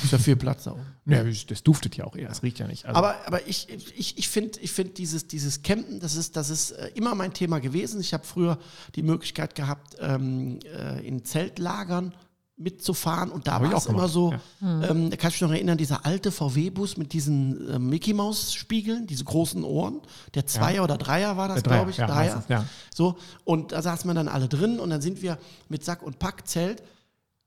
[0.03, 0.81] Ist ja, ja viel Platz oben.
[1.05, 2.85] Ja, das duftet ja auch eher, das riecht ja nicht.
[2.85, 6.49] Also, Aber, aber ich, ich, ich finde ich find dieses, dieses Campen, das ist, das
[6.49, 7.99] ist äh, immer mein Thema gewesen.
[7.99, 8.57] Ich habe früher
[8.95, 12.13] die Möglichkeit gehabt, ähm, äh, in Zeltlagern
[12.55, 13.31] mitzufahren.
[13.31, 14.89] Und da war auch es immer so, ja.
[14.89, 19.07] ähm, da kann ich mich noch erinnern, dieser alte VW-Bus mit diesen äh, Mickey Maus-Spiegeln,
[19.07, 20.01] diese großen Ohren.
[20.35, 21.97] Der Zweier oder Dreier war das, glaube ich.
[21.97, 22.35] ja, Dreier.
[22.35, 22.65] meistens, ja.
[22.93, 26.19] So, und da saßen wir dann alle drin und dann sind wir mit Sack und
[26.19, 26.83] Packzelt.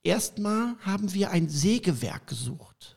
[0.06, 2.96] Erstmal haben wir ein Sägewerk gesucht.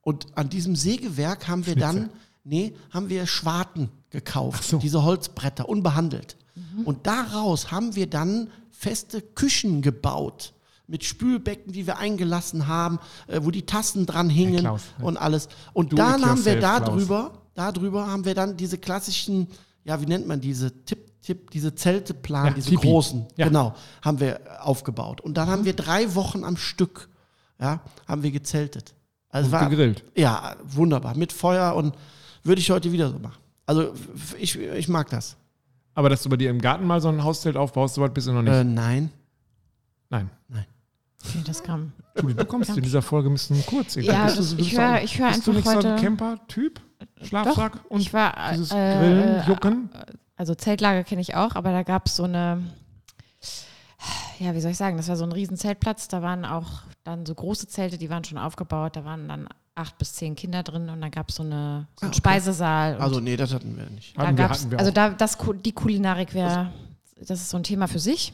[0.00, 2.10] Und an diesem Sägewerk haben wir dann,
[2.44, 4.78] nee, haben wir Schwarten gekauft, so.
[4.78, 6.36] diese Holzbretter, unbehandelt.
[6.84, 10.52] Und daraus haben wir dann feste Küchen gebaut.
[10.88, 15.04] Mit Spülbecken, die wir eingelassen haben, äh, wo die Tassen dran hingen Klaus, ne?
[15.04, 15.48] und alles.
[15.72, 16.96] Und Do dann haben wir yourself, da Klaus.
[16.96, 19.48] drüber, da drüber haben wir dann diese klassischen,
[19.82, 22.86] ja, wie nennt man diese Tipp, Tipp, diese Zelteplan, Ja, diese Tipi.
[22.88, 23.46] großen, Ja.
[23.48, 25.20] genau, haben wir aufgebaut.
[25.20, 27.08] Und dann haben wir drei Wochen am Stück,
[27.60, 28.94] ja, haben wir gezeltet.
[29.28, 30.04] Also Und war, gegrillt.
[30.16, 31.16] Ja, wunderbar.
[31.16, 31.94] Mit Feuer und
[32.44, 33.38] würde ich heute wieder so machen.
[33.66, 33.92] Also
[34.38, 35.36] ich, ich mag das.
[35.94, 38.28] Aber dass du bei dir im Garten mal so ein Hauszelt aufbaust, so weit bist
[38.28, 38.52] du noch nicht.
[38.52, 39.10] Äh, nein.
[40.10, 40.30] Nein.
[41.28, 41.92] Okay, das kam.
[42.20, 43.96] Julie, du kommst in dieser Folge ein bisschen kurz.
[43.96, 44.12] irgendwie.
[44.14, 46.02] Ja, Bist du- bist ich höre ich hör Bist du einfach nicht so ein heute.
[46.02, 46.80] Camper-Typ?
[47.22, 49.90] Schlafsack Doch, und ich war, dieses äh, Grillen, äh, Jucken?
[50.36, 52.62] Also Zeltlager kenne ich auch, aber da gab es so eine,
[54.38, 57.24] ja, wie soll ich sagen, das war so ein riesen Zeltplatz, da waren auch dann
[57.26, 60.88] so große Zelte, die waren schon aufgebaut, da waren dann acht bis zehn Kinder drin
[60.88, 62.16] und dann gab so eine, so einen Ah, okay.
[62.16, 62.96] Speisesaal.
[62.96, 64.16] Und Also nee, das hatten wir nicht.
[64.16, 66.72] da Hatten wir- gab's, hatten wir also da, das, die Kulinarik wäre,
[67.20, 68.32] das ist so ein Thema für sich.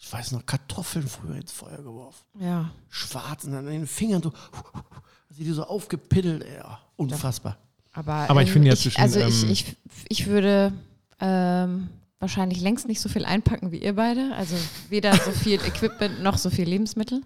[0.00, 2.24] Ich weiß noch, Kartoffeln früher ins Feuer geworfen.
[2.38, 4.32] Ja, Schwarz und dann in den Fingern so,
[5.30, 6.44] sie die so aufgepiddelt.
[6.56, 7.56] Ja, unfassbar.
[7.92, 9.76] aber, Aber ich ähm, finde ja zwischen, also ich, ähm, ich,
[10.08, 10.72] ich würde
[11.20, 11.88] ähm,
[12.18, 14.32] wahrscheinlich längst nicht so viel einpacken wie ihr beide.
[14.36, 14.56] Also
[14.88, 17.22] weder so viel Equipment noch so viel Lebensmittel.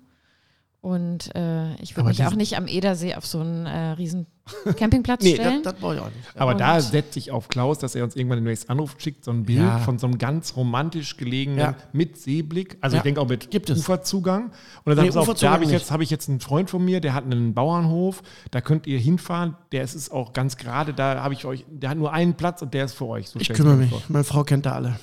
[0.82, 4.26] Und äh, ich würde mich auch nicht am Edersee auf so einen äh, riesen
[4.76, 5.62] Campingplatz Nee, stellen.
[5.62, 6.34] das, das brauche ich auch nicht.
[6.34, 6.40] Ja.
[6.40, 9.24] Aber da Und- setze ich auf Klaus, dass er uns irgendwann den nächsten Anruf schickt,
[9.24, 9.78] so ein Bild Ja.
[9.78, 11.74] von so einem ganz romantisch gelegenen Ja.
[11.92, 12.78] mit Seeblick.
[12.80, 13.04] Also ich Ja.
[13.04, 13.78] denke auch mit Gibt es.
[13.78, 14.46] Uferzugang.
[14.84, 16.84] Und dann sagt Nee, auf, da habe ich, jetzt, habe ich jetzt einen Freund von
[16.84, 19.56] mir, der hat einen Bauernhof, da könnt ihr hinfahren.
[19.70, 22.60] Der ist es auch ganz gerade, da habe ich euch, der hat nur einen Platz
[22.60, 23.28] und der ist für euch.
[23.28, 23.90] So Ich kümmere mich.
[23.90, 24.02] vor.
[24.08, 24.98] Meine Frau kennt da alle.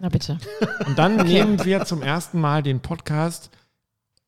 [0.00, 0.38] Na bitte.
[0.84, 3.50] Und dann nehmen wir zum ersten Mal den Podcast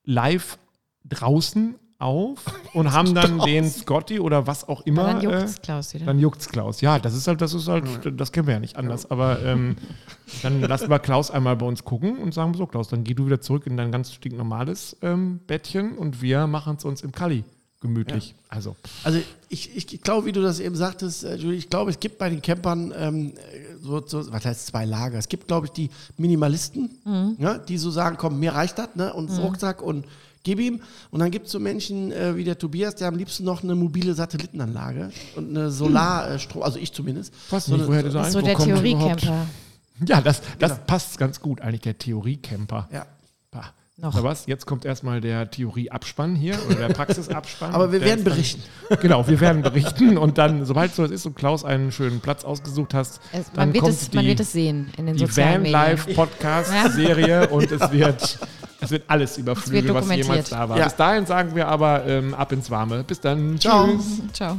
[0.04, 0.56] live
[1.04, 2.40] draußen auf
[2.72, 5.02] und haben dann den Scotty oder was auch immer.
[5.04, 6.06] Aber dann juckt äh, es Klaus wieder.
[6.06, 6.80] Dann juckt's Klaus.
[6.80, 7.84] Ja, das ist halt, das ist halt,
[8.20, 9.10] das kennen wir ja nicht anders.
[9.10, 9.76] Aber ähm,
[10.42, 13.26] dann lassen wir Klaus einmal bei uns gucken und sagen so, Klaus, dann geh du
[13.26, 17.44] wieder zurück in dein ganz stinknormales ähm, Bettchen und wir machen es uns im Kali
[17.80, 18.34] gemütlich.
[18.48, 22.00] Also, Also ich, ich glaube, wie du das eben sagtest, äh, Julie, ich glaube, es
[22.00, 23.34] gibt bei den Campern ähm,
[23.82, 25.18] so, so, was heißt zwei Lager?
[25.18, 29.12] Es gibt, glaube ich, die Minimalisten, ja, die so sagen, komm, mir reicht das, ne?
[29.12, 30.06] Und Rucksack und
[30.44, 30.80] gib ihm.
[31.10, 33.74] Und dann gibt es so Menschen äh, wie der Tobias, der am liebsten noch eine
[33.74, 37.32] mobile Satellitenanlage und eine Solarstrom, also ich zumindest.
[37.50, 38.56] weiß So nicht, woher ist so Eindruck der.
[38.58, 39.46] Theoriecamper.
[40.06, 42.88] Ja, das, das passt ganz gut eigentlich, der Theorie-Camper.
[42.92, 43.06] Ja.
[43.50, 43.72] Bah.
[43.96, 44.12] Noch.
[44.12, 44.46] Oder was?
[44.46, 47.72] Jetzt kommt erstmal der Theorie-Abspann hier oder der Praxisabspann.
[47.74, 48.62] Aber wir werden ist dann- berichten.
[49.00, 52.44] Genau, wir werden berichten und dann, sobald so es ist und Klaus einen schönen Platz
[52.44, 55.14] ausgesucht hast, Es, dann man, wird kommt es, die, man wird es sehen in den
[55.16, 55.72] die sozialen Van Medien.
[55.72, 58.38] Life Podcast Serie und es wird,
[58.84, 60.78] es wird alles überflügeln, was jemals da war.
[60.78, 60.84] Ja.
[60.84, 63.04] Bis dahin sagen wir aber ähm, ab ins Warme.
[63.04, 63.58] Bis dann.
[63.58, 63.88] Ciao.
[63.88, 64.22] Tschüss.
[64.32, 64.58] Ciao.